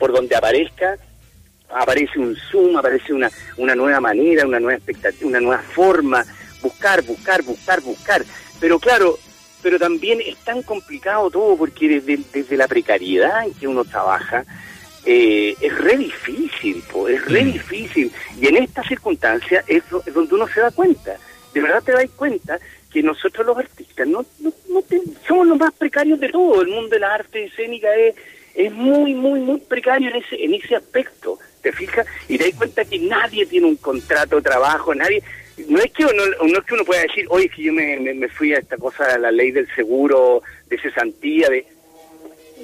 por 0.01 0.13
donde 0.13 0.35
aparezca. 0.35 0.97
Aparece 1.69 2.19
un 2.19 2.35
zoom, 2.35 2.77
aparece 2.77 3.13
una, 3.13 3.31
una 3.57 3.77
nueva 3.77 4.01
manera, 4.01 4.45
una 4.45 4.59
nueva 4.59 4.77
expectativa, 4.77 5.29
una 5.29 5.41
nueva 5.41 5.63
forma. 5.63 6.25
Buscar, 6.61 7.03
buscar, 7.03 7.43
buscar, 7.43 7.81
buscar. 7.81 8.25
Pero 8.59 8.81
claro, 8.81 9.17
pero 9.63 9.79
también 9.79 10.21
es 10.21 10.37
tan 10.39 10.63
complicado 10.63 11.31
todo 11.31 11.57
porque 11.57 12.01
desde, 12.01 12.19
desde 12.33 12.57
la 12.57 12.67
precariedad 12.67 13.47
en 13.47 13.55
que 13.55 13.69
uno 13.69 13.85
trabaja, 13.85 14.45
eh, 15.05 15.55
es 15.61 15.79
re 15.79 15.97
difícil, 15.97 16.83
es 17.09 17.25
re 17.27 17.45
mm. 17.45 17.53
difícil. 17.53 18.13
Y 18.41 18.49
en 18.49 18.57
esta 18.57 18.83
circunstancia 18.83 19.63
es, 19.67 19.85
donde 19.91 20.35
uno 20.35 20.49
se 20.49 20.61
da 20.61 20.71
cuenta. 20.71 21.17
De 21.55 21.61
verdad 21.61 21.83
te 21.83 21.93
das 21.93 22.09
cuenta 22.17 22.59
que 22.93 23.03
nosotros 23.03 23.47
los 23.47 23.59
artistas 23.59 24.07
no, 24.07 24.25
no, 24.41 24.53
somos 25.27 25.47
los 25.47 25.59
más 25.59 25.73
precarios 25.75 26.19
de 26.21 26.29
todo. 26.29 26.63
El 26.63 26.69
mundo 26.69 26.91
de 26.91 27.01
la 27.01 27.15
arte 27.15 27.45
escénica 27.45 27.95
es, 27.95 28.15
es 28.55 28.73
muy, 28.73 29.15
muy, 29.15 29.41
muy 29.41 29.61
precario 29.61 30.11
en 30.11 30.17
ese, 30.17 30.45
en 30.45 30.55
ese 30.55 30.77
aspecto. 30.77 31.39
¿Te 31.63 31.73
fijas? 31.73 32.07
Y 32.29 32.39
te 32.39 32.45
das 32.45 32.55
cuenta 32.55 32.85
que 32.85 32.99
nadie 32.99 33.45
tiene 33.47 33.67
un 33.67 33.77
contrato 33.77 34.37
de 34.37 34.43
trabajo, 34.43 34.95
nadie... 34.95 35.23
No 35.69 35.79
es 35.79 35.93
que 35.93 36.05
uno, 36.05 36.23
no 36.49 36.59
es 36.59 36.65
que 36.65 36.73
uno 36.73 36.85
pueda 36.87 37.03
decir, 37.03 37.27
oye, 37.29 37.51
que 37.51 37.63
yo 37.65 37.73
me, 37.75 37.99
me, 37.99 38.29
fui 38.29 38.55
a 38.55 38.59
esta 38.59 38.79
cosa, 38.79 39.15
a 39.15 39.19
la 39.19 39.31
ley 39.31 39.51
del 39.51 39.69
seguro, 39.75 40.43
de 40.71 40.81
cesantía, 40.81 41.51
de 41.51 41.67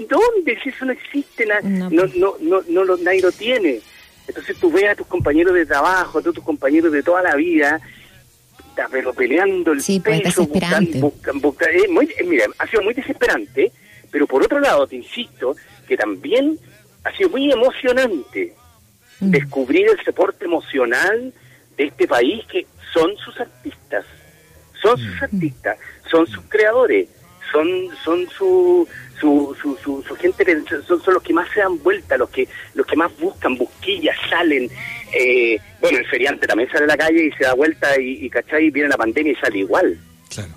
¿Dónde? 0.08 0.58
Si 0.62 0.68
eso 0.68 0.84
no 0.84 0.92
existe, 0.92 1.46
no, 1.62 1.90
no, 1.90 2.06
no, 2.40 2.62
no, 2.68 2.84
lo, 2.84 2.96
nadie 2.98 3.22
lo 3.22 3.32
tiene. 3.32 3.80
Entonces 4.28 4.56
tú 4.58 4.70
ves 4.70 4.90
a 4.90 4.94
tus 4.94 5.06
compañeros 5.06 5.54
de 5.54 5.64
trabajo, 5.64 6.18
a 6.18 6.22
todos 6.22 6.36
tus 6.36 6.44
compañeros 6.44 6.92
de 6.92 7.02
toda 7.02 7.22
la 7.22 7.34
vida, 7.34 7.80
pero 8.90 9.14
peleando 9.14 9.72
el 9.72 9.80
sí, 9.80 10.00
pues, 10.00 10.20
peso, 10.20 10.46
buscan, 10.46 11.40
buscan, 11.40 11.70
eh, 11.70 11.86
eh, 12.18 12.24
mira, 12.24 12.46
ha 12.58 12.66
sido 12.66 12.82
muy 12.82 12.92
desesperante, 12.92 13.72
pero 14.10 14.26
por 14.26 14.42
otro 14.42 14.60
lado, 14.60 14.86
te 14.86 14.96
insisto, 14.96 15.56
que 15.86 15.96
también 15.96 16.58
ha 17.04 17.16
sido 17.16 17.30
muy 17.30 17.50
emocionante 17.50 18.54
mm. 19.20 19.30
descubrir 19.30 19.88
el 19.88 20.04
soporte 20.04 20.44
emocional 20.44 21.32
de 21.76 21.84
este 21.84 22.06
país 22.06 22.44
que 22.46 22.66
son 22.92 23.16
sus 23.18 23.38
artistas, 23.40 24.04
son 24.80 24.98
sus 24.98 25.20
mm. 25.20 25.24
artistas, 25.24 25.78
son 26.10 26.26
sus 26.26 26.44
creadores, 26.48 27.08
son, 27.52 27.68
son 28.04 28.28
su, 28.30 28.88
su, 29.20 29.56
su, 29.60 30.02
su, 30.02 30.16
gente 30.16 30.44
son, 30.86 31.02
son, 31.02 31.14
los 31.14 31.22
que 31.22 31.32
más 31.32 31.48
se 31.52 31.60
dan 31.60 31.82
vuelta, 31.82 32.16
los 32.16 32.30
que 32.30 32.48
los 32.74 32.86
que 32.86 32.96
más 32.96 33.16
buscan, 33.18 33.56
busquillas, 33.56 34.16
salen. 34.28 34.68
Eh, 35.12 35.58
bueno, 35.80 35.98
el 35.98 36.06
feriante 36.06 36.46
también 36.46 36.70
sale 36.70 36.84
a 36.84 36.88
la 36.88 36.96
calle 36.96 37.26
y 37.26 37.32
se 37.32 37.44
da 37.44 37.54
vuelta 37.54 38.00
y, 38.00 38.26
y 38.26 38.30
¿cachai? 38.30 38.70
Viene 38.70 38.88
la 38.88 38.96
pandemia 38.96 39.32
y 39.32 39.36
sale 39.36 39.58
igual. 39.58 39.98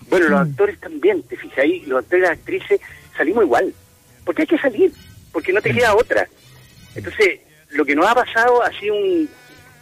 Bueno, 0.09 0.27
los 0.29 0.39
mm. 0.39 0.51
actores 0.51 0.79
también, 0.79 1.23
te 1.23 1.37
fijas 1.37 1.59
ahí, 1.59 1.81
los 1.85 1.99
actores 1.99 2.23
y 2.23 2.27
las 2.27 2.37
actrices 2.37 2.81
salimos 3.15 3.43
igual. 3.43 3.73
Porque 4.25 4.43
hay 4.43 4.47
que 4.47 4.57
salir, 4.57 4.91
porque 5.31 5.53
no 5.53 5.61
te 5.61 5.73
queda 5.73 5.95
otra. 5.95 6.27
Entonces, 6.95 7.39
lo 7.69 7.85
que 7.85 7.95
nos 7.95 8.07
ha 8.07 8.15
pasado 8.15 8.63
ha 8.63 8.71
sido 8.79 8.95
un, 8.95 9.29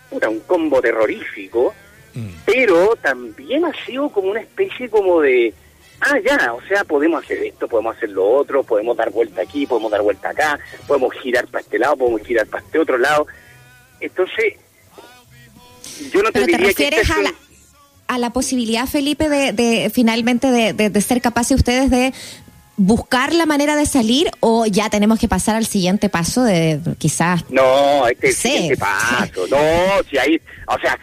puta, 0.09 0.29
un 0.29 0.39
combo 0.41 0.81
terrorífico, 0.81 1.73
mm. 2.13 2.29
pero 2.45 2.95
también 2.97 3.65
ha 3.65 3.85
sido 3.85 4.09
como 4.09 4.31
una 4.31 4.41
especie 4.41 4.89
como 4.89 5.21
de 5.21 5.53
ah, 6.01 6.19
ya, 6.23 6.53
o 6.53 6.61
sea, 6.67 6.83
podemos 6.83 7.23
hacer 7.23 7.43
esto, 7.43 7.67
podemos 7.67 7.95
hacer 7.95 8.09
lo 8.09 8.27
otro, 8.27 8.63
podemos 8.63 8.95
dar 8.95 9.09
vuelta 9.09 9.41
aquí, 9.41 9.65
podemos 9.65 9.91
dar 9.91 10.01
vuelta 10.01 10.29
acá, 10.29 10.59
podemos 10.87 11.13
girar 11.15 11.47
para 11.47 11.61
este 11.61 11.79
lado, 11.79 11.97
podemos 11.97 12.21
girar 12.21 12.47
para 12.47 12.63
este 12.63 12.79
otro 12.79 12.97
lado. 12.97 13.27
Entonces, 13.99 14.53
yo 16.11 16.21
no 16.21 16.31
te 16.31 16.33
Pero 16.33 16.45
diría 16.45 16.57
te 16.57 16.65
refieres 16.65 17.09
a, 17.09 17.21
la, 17.21 17.33
a 18.07 18.17
la 18.17 18.31
posibilidad, 18.31 18.85
Felipe, 18.87 19.29
de, 19.29 19.53
de 19.53 19.89
finalmente 19.89 20.51
de, 20.51 20.89
de, 20.89 21.01
ser 21.01 21.21
capaces 21.21 21.57
ustedes 21.57 21.89
de 21.89 22.13
buscar 22.77 23.33
la 23.33 23.45
manera 23.45 23.75
de 23.75 23.85
salir 23.85 24.29
o 24.39 24.65
ya 24.67 24.89
tenemos 24.89 25.19
que 25.19 25.27
pasar 25.27 25.55
al 25.55 25.65
siguiente 25.65 26.09
paso 26.09 26.43
de 26.43 26.79
quizás... 26.99 27.43
No, 27.49 28.07
este 28.07 28.29
es 28.29 28.45
el 28.45 28.51
siguiente 28.51 28.77
paso, 28.77 29.47
no, 29.49 30.03
si 30.09 30.17
ahí, 30.17 30.39
o 30.67 30.79
sea, 30.79 30.97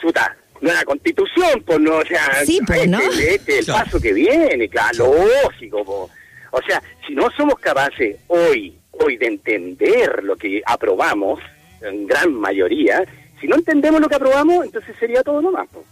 chuta, 0.00 0.36
la 0.62 0.84
constitución, 0.84 1.62
pues 1.66 1.80
no, 1.80 1.96
o 1.98 2.04
sea, 2.04 2.44
sí, 2.46 2.60
pues, 2.66 2.82
este, 2.86 3.34
este, 3.34 3.58
el 3.58 3.66
paso 3.66 4.00
que 4.00 4.12
viene, 4.12 4.68
claro, 4.68 5.14
lógico, 5.44 6.10
o 6.50 6.62
sea, 6.66 6.82
si 7.06 7.14
no 7.14 7.30
somos 7.36 7.58
capaces 7.58 8.16
hoy, 8.28 8.78
hoy 8.92 9.16
de 9.16 9.26
entender 9.26 10.22
lo 10.22 10.36
que 10.36 10.62
aprobamos, 10.64 11.40
en 11.82 12.06
gran 12.06 12.32
mayoría, 12.32 13.04
si 13.40 13.48
no 13.48 13.56
entendemos 13.56 14.00
lo 14.00 14.08
que 14.08 14.14
aprobamos, 14.14 14.64
entonces 14.64 14.94
sería 14.98 15.22
todo 15.22 15.42
nomás, 15.42 15.68
pues. 15.72 15.84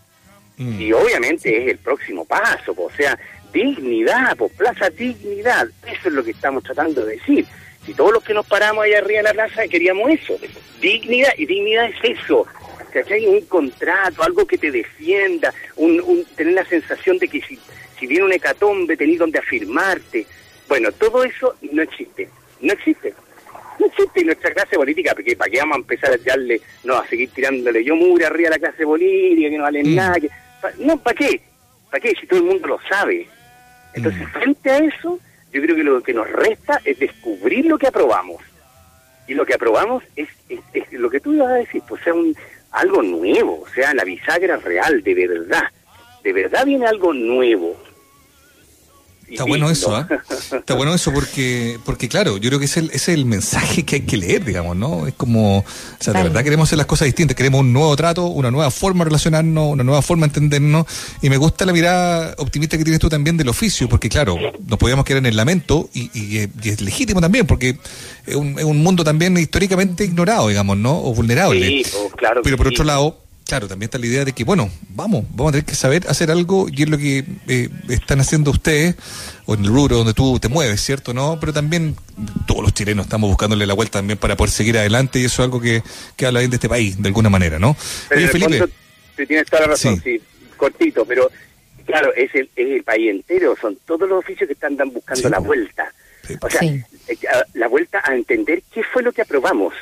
Y 0.78 0.92
obviamente 0.92 1.56
es 1.56 1.70
el 1.70 1.78
próximo 1.78 2.26
paso, 2.26 2.74
o 2.76 2.90
sea, 2.94 3.18
dignidad, 3.52 4.36
pues 4.36 4.52
plaza 4.52 4.90
dignidad, 4.90 5.68
eso 5.86 6.08
es 6.08 6.12
lo 6.12 6.24
que 6.24 6.32
estamos 6.32 6.62
tratando 6.62 7.04
de 7.04 7.16
decir. 7.16 7.46
Si 7.84 7.94
todos 7.94 8.12
los 8.12 8.22
que 8.22 8.34
nos 8.34 8.46
paramos 8.46 8.84
ahí 8.84 8.92
arriba 8.92 9.20
en 9.20 9.24
la 9.24 9.32
plaza 9.32 9.66
queríamos 9.68 10.10
eso, 10.10 10.38
dignidad, 10.80 11.32
y 11.36 11.46
dignidad 11.46 11.86
es 11.86 12.18
eso, 12.20 12.46
hay 13.10 13.26
Un 13.26 13.42
contrato, 13.42 14.22
algo 14.22 14.46
que 14.46 14.58
te 14.58 14.70
defienda, 14.70 15.52
un, 15.76 16.24
tener 16.36 16.54
la 16.54 16.64
sensación 16.64 17.18
de 17.18 17.28
que 17.28 17.40
si, 17.40 17.58
si 17.98 18.06
viene 18.06 18.24
un 18.24 18.32
hecatombe 18.32 18.96
tenés 18.96 19.18
donde 19.18 19.38
afirmarte. 19.38 20.26
Bueno, 20.68 20.90
todo 20.92 21.24
eso 21.24 21.54
no 21.72 21.82
existe, 21.82 22.28
no 22.60 22.72
existe. 22.72 23.14
No 23.78 23.86
existe 23.86 24.24
nuestra 24.24 24.52
clase 24.52 24.76
política, 24.76 25.12
porque 25.14 25.36
para 25.36 25.50
qué 25.50 25.58
vamos 25.58 25.76
a 25.76 25.80
empezar 25.80 26.12
a 26.12 26.18
tirarle, 26.18 26.60
no, 26.84 26.96
a 26.96 27.06
seguir 27.06 27.30
tirándole 27.30 27.82
yo 27.82 27.96
mure 27.96 28.26
arriba 28.26 28.48
a 28.48 28.52
la 28.52 28.58
clase 28.58 28.84
política, 28.84 29.48
que 29.48 29.56
no 29.56 29.62
vale 29.62 29.82
mm. 29.82 29.94
nada. 29.94 30.16
no, 30.78 30.98
¿para 30.98 31.16
qué? 31.16 31.40
¿Para 31.90 32.00
qué? 32.00 32.14
Si 32.20 32.26
todo 32.26 32.40
el 32.40 32.46
mundo 32.46 32.68
lo 32.68 32.78
sabe. 32.88 33.26
Entonces, 33.94 34.22
mm. 34.22 34.32
frente 34.32 34.70
a 34.70 34.78
eso, 34.78 35.18
yo 35.52 35.62
creo 35.62 35.76
que 35.76 35.84
lo 35.84 36.02
que 36.02 36.14
nos 36.14 36.30
resta 36.30 36.80
es 36.84 36.98
descubrir 36.98 37.66
lo 37.66 37.78
que 37.78 37.88
aprobamos. 37.88 38.42
Y 39.26 39.34
lo 39.34 39.46
que 39.46 39.54
aprobamos 39.54 40.02
es, 40.16 40.28
es, 40.48 40.92
lo 40.92 41.08
que 41.08 41.20
tú 41.20 41.32
ibas 41.32 41.48
a 41.48 41.54
decir, 41.54 41.82
pues 41.88 42.02
sea 42.02 42.14
un, 42.14 42.34
algo 42.72 43.02
nuevo, 43.02 43.62
o 43.62 43.68
sea, 43.68 43.94
la 43.94 44.04
bisagra 44.04 44.56
real, 44.56 45.02
de 45.02 45.14
verdad. 45.14 45.64
De 46.22 46.32
verdad 46.32 46.64
viene 46.66 46.86
algo 46.86 47.12
nuevo. 47.12 47.76
Está 49.30 49.44
bueno 49.44 49.70
eso, 49.70 49.98
¿eh? 49.98 50.06
Está 50.58 50.74
bueno 50.74 50.94
eso 50.94 51.12
porque, 51.12 51.78
porque 51.84 52.08
claro, 52.08 52.36
yo 52.36 52.50
creo 52.50 52.58
que 52.58 52.64
es 52.64 52.76
el, 52.76 52.90
es 52.92 53.08
el 53.08 53.24
mensaje 53.24 53.84
que 53.84 53.96
hay 53.96 54.02
que 54.02 54.16
leer, 54.16 54.44
digamos, 54.44 54.76
¿no? 54.76 55.06
Es 55.06 55.14
como, 55.14 55.58
o 55.58 55.64
sea, 56.00 56.12
de 56.12 56.24
verdad 56.24 56.42
queremos 56.42 56.68
hacer 56.68 56.78
las 56.78 56.86
cosas 56.86 57.06
distintas, 57.06 57.36
queremos 57.36 57.60
un 57.60 57.72
nuevo 57.72 57.94
trato, 57.96 58.26
una 58.26 58.50
nueva 58.50 58.70
forma 58.70 59.04
de 59.04 59.10
relacionarnos, 59.10 59.72
una 59.72 59.84
nueva 59.84 60.02
forma 60.02 60.26
de 60.26 60.30
entendernos, 60.30 60.86
y 61.22 61.30
me 61.30 61.36
gusta 61.36 61.64
la 61.64 61.72
mirada 61.72 62.34
optimista 62.38 62.76
que 62.76 62.84
tienes 62.84 63.00
tú 63.00 63.08
también 63.08 63.36
del 63.36 63.48
oficio, 63.48 63.88
porque 63.88 64.08
claro, 64.08 64.36
nos 64.66 64.78
podíamos 64.78 65.04
quedar 65.04 65.18
en 65.18 65.26
el 65.26 65.36
lamento, 65.36 65.88
y, 65.94 66.10
y, 66.12 66.50
es 66.64 66.80
legítimo 66.80 67.20
también, 67.20 67.46
porque 67.46 67.78
es 68.26 68.34
un, 68.34 68.58
es 68.58 68.64
un 68.64 68.82
mundo 68.82 69.04
también 69.04 69.36
históricamente 69.36 70.04
ignorado, 70.04 70.48
digamos, 70.48 70.76
¿no? 70.76 70.98
O 70.98 71.14
vulnerable. 71.14 71.66
Sí, 71.66 71.86
claro. 72.16 72.40
Pero 72.42 72.56
por 72.56 72.68
otro 72.68 72.84
lado, 72.84 73.18
Claro, 73.50 73.66
también 73.66 73.88
está 73.88 73.98
la 73.98 74.06
idea 74.06 74.24
de 74.24 74.32
que, 74.32 74.44
bueno, 74.44 74.70
vamos, 74.90 75.24
vamos 75.30 75.48
a 75.48 75.52
tener 75.54 75.64
que 75.64 75.74
saber 75.74 76.06
hacer 76.06 76.30
algo 76.30 76.68
y 76.70 76.84
es 76.84 76.88
lo 76.88 76.96
que 76.96 77.24
eh, 77.48 77.68
están 77.88 78.20
haciendo 78.20 78.52
ustedes, 78.52 78.94
o 79.44 79.54
en 79.54 79.64
el 79.64 79.70
rubro 79.72 79.96
donde 79.96 80.14
tú 80.14 80.38
te 80.38 80.46
mueves, 80.46 80.80
¿cierto? 80.80 81.12
no 81.12 81.36
Pero 81.40 81.52
también 81.52 81.96
todos 82.46 82.62
los 82.62 82.72
chilenos 82.72 83.06
estamos 83.06 83.28
buscándole 83.28 83.66
la 83.66 83.74
vuelta 83.74 83.98
también 83.98 84.20
para 84.20 84.36
poder 84.36 84.52
seguir 84.52 84.78
adelante 84.78 85.18
y 85.18 85.24
eso 85.24 85.42
es 85.42 85.46
algo 85.46 85.60
que, 85.60 85.82
que 86.14 86.26
habla 86.26 86.38
bien 86.38 86.50
de 86.52 86.58
este 86.58 86.68
país, 86.68 87.02
de 87.02 87.08
alguna 87.08 87.28
manera, 87.28 87.58
¿no? 87.58 87.76
Pero 88.08 88.20
Oye, 88.20 88.28
Felipe. 88.28 88.68
Te 89.16 89.26
tienes 89.26 89.46
toda 89.46 89.62
la 89.62 89.66
razón, 89.66 90.00
sí. 90.00 90.22
cortito, 90.56 91.04
pero 91.04 91.28
claro, 91.86 92.14
es 92.14 92.32
el, 92.36 92.48
es 92.54 92.70
el 92.70 92.84
país 92.84 93.10
entero, 93.10 93.56
son 93.60 93.76
todos 93.84 94.08
los 94.08 94.20
oficios 94.20 94.46
que 94.46 94.52
están 94.52 94.76
buscando 94.76 95.22
Sí, 95.22 95.28
la 95.28 95.40
vuelta. 95.40 95.92
O 96.40 96.48
sea, 96.50 96.60
Sí. 96.60 96.82
eh, 97.08 97.16
la 97.54 97.68
vuelta 97.68 98.00
a 98.04 98.14
entender 98.14 98.62
qué 98.72 98.82
fue 98.84 99.02
lo 99.02 99.12
que 99.12 99.22
aprobamos. 99.22 99.74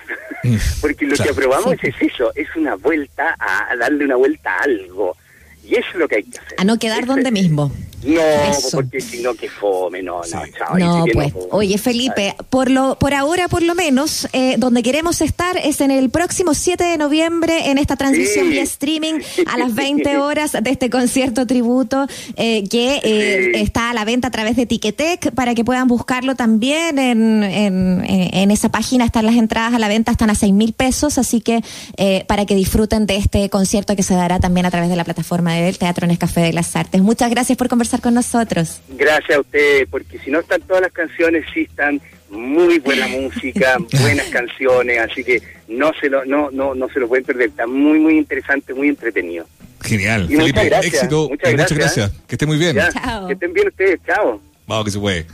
Mm, 0.45 0.57
Porque 0.81 1.07
lo 1.07 1.15
claro. 1.17 1.25
que 1.35 1.39
aprobamos 1.41 1.75
es 1.83 1.95
eso, 2.01 2.33
es 2.35 2.49
una 2.57 2.75
vuelta 2.77 3.35
a, 3.39 3.71
a 3.73 3.77
darle 3.77 4.05
una 4.05 4.17
vuelta 4.17 4.55
a 4.55 4.63
algo. 4.63 5.17
Y 5.65 5.75
eso 5.75 5.89
es 5.93 5.97
lo 5.97 6.09
que 6.09 6.17
hay 6.17 6.23
que 6.25 6.39
hacer. 6.39 6.55
A 6.59 6.65
no 6.65 6.79
quedar 6.79 7.05
donde 7.07 7.29
es- 7.29 7.33
mismo. 7.33 7.71
No, 8.05 8.21
Eso. 8.21 8.77
porque 8.79 9.01
si 9.01 9.23
no, 9.23 9.35
que 9.35 9.49
fome, 9.49 10.03
no, 10.03 10.21
no, 10.21 10.43
chao. 10.57 10.79
No, 10.79 11.05
pues. 11.13 11.33
puedo. 11.33 11.49
Oye, 11.51 11.77
Felipe, 11.79 12.35
por 12.49 12.71
lo, 12.71 12.97
por 12.99 13.13
ahora, 13.13 13.49
por 13.49 13.63
lo 13.63 13.75
menos, 13.75 14.29
eh, 14.33 14.55
donde 14.57 14.83
queremos 14.85 15.21
estar 15.21 15.57
es 15.57 15.81
en 15.81 15.91
el 15.91 16.09
próximo 16.09 16.55
7 16.55 16.85
de 16.85 16.97
noviembre 16.97 17.71
en 17.71 17.77
esta 17.79 17.97
transmisión 17.97 18.47
Sí. 18.47 18.51
vía 18.53 18.63
streaming 18.63 19.15
a 19.47 19.59
las 19.59 19.75
20 19.75 20.17
horas 20.19 20.53
de 20.53 20.71
este 20.71 20.91
concierto 20.91 21.45
tributo 21.47 22.07
eh, 22.37 22.65
que 22.69 23.01
eh, 23.03 23.51
Sí. 23.55 23.61
está 23.61 23.91
a 23.91 23.95
la 23.95 24.05
venta 24.05 24.29
a 24.29 24.31
través 24.31 24.55
de 24.55 24.67
Ticketek 24.67 25.33
para 25.33 25.55
que 25.57 25.65
puedan 25.65 25.89
buscarlo 25.89 26.37
también 26.37 26.99
en, 27.01 27.43
en, 27.43 28.05
en- 28.05 28.29
en 28.35 28.51
esa 28.53 28.69
página. 28.69 29.05
Están 29.07 29.27
las 29.27 29.35
entradas 29.35 29.75
a 29.75 29.79
la 29.81 29.89
venta, 29.89 30.13
están 30.13 30.31
a 30.31 30.35
6 30.37 30.53
mil 30.53 30.73
pesos, 30.73 31.19
así 31.19 31.41
que 31.41 31.63
eh, 31.97 32.25
para 32.29 32.47
que 32.47 32.55
disfruten 32.55 33.07
de 33.07 33.17
este 33.17 33.51
concierto 33.51 33.97
que 33.97 34.03
se 34.05 34.15
dará 34.15 34.39
también 34.39 34.67
a 34.67 34.71
través 34.71 34.89
de 34.89 34.95
la 34.97 35.05
plataforma 35.05 35.55
del 35.55 35.79
Teatro 35.79 36.07
Nescafé 36.07 36.43
de 36.43 36.53
las 36.53 36.77
Artes. 36.77 37.03
Muchas 37.03 37.31
gracias 37.31 37.59
por 37.59 37.69
conversar 37.69 37.88
con 38.01 38.15
nosotros. 38.15 38.81
Gracias 38.91 39.39
a 39.39 39.41
usted, 39.41 39.89
porque 39.91 40.19
si 40.19 40.31
no 40.31 40.41
están 40.41 40.61
todas 40.63 40.83
las 40.83 40.93
canciones, 40.93 41.45
sí 41.53 41.63
están 41.63 42.01
muy 42.31 42.79
buena 42.79 43.07
música, 43.09 43.77
buenas 44.01 44.27
canciones, 44.27 44.99
así 44.99 45.25
que 45.25 45.43
no 45.69 45.91
se 46.01 46.09
lo, 46.11 46.25
no, 46.25 46.51
no, 46.51 46.75
no 46.75 46.89
se 46.91 47.01
lo 47.01 47.09
pueden 47.09 47.25
perder. 47.25 47.49
Está 47.49 47.67
muy, 47.67 47.99
muy 47.99 48.19
interesante, 48.19 48.75
muy 48.75 48.89
entretenido. 48.89 49.47
Genial. 49.81 50.23
Y 50.29 50.35
muchas 50.35 50.41
Felipe, 50.41 50.65
gracias, 50.67 50.95
éxito. 50.95 51.29
muchas 51.29 51.51
y 51.51 51.53
muchas 51.57 51.73
gracias. 51.73 51.97
gracias. 51.97 52.27
Que 52.27 52.35
esté 52.35 52.47
muy 52.47 52.57
bien. 52.59 52.77
Ya, 52.77 52.93
Chao. 52.93 53.27
que 53.27 53.33
estén 53.35 53.53
bien 53.53 53.69
ustedes, 53.69 54.01
chao. 54.07 54.41
Vamos 54.67 54.85
que 54.85 54.91
se 54.91 54.99
puede. 54.99 55.27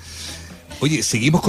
Oye, 0.80 1.02
seguimos 1.02 1.40
con 1.40 1.42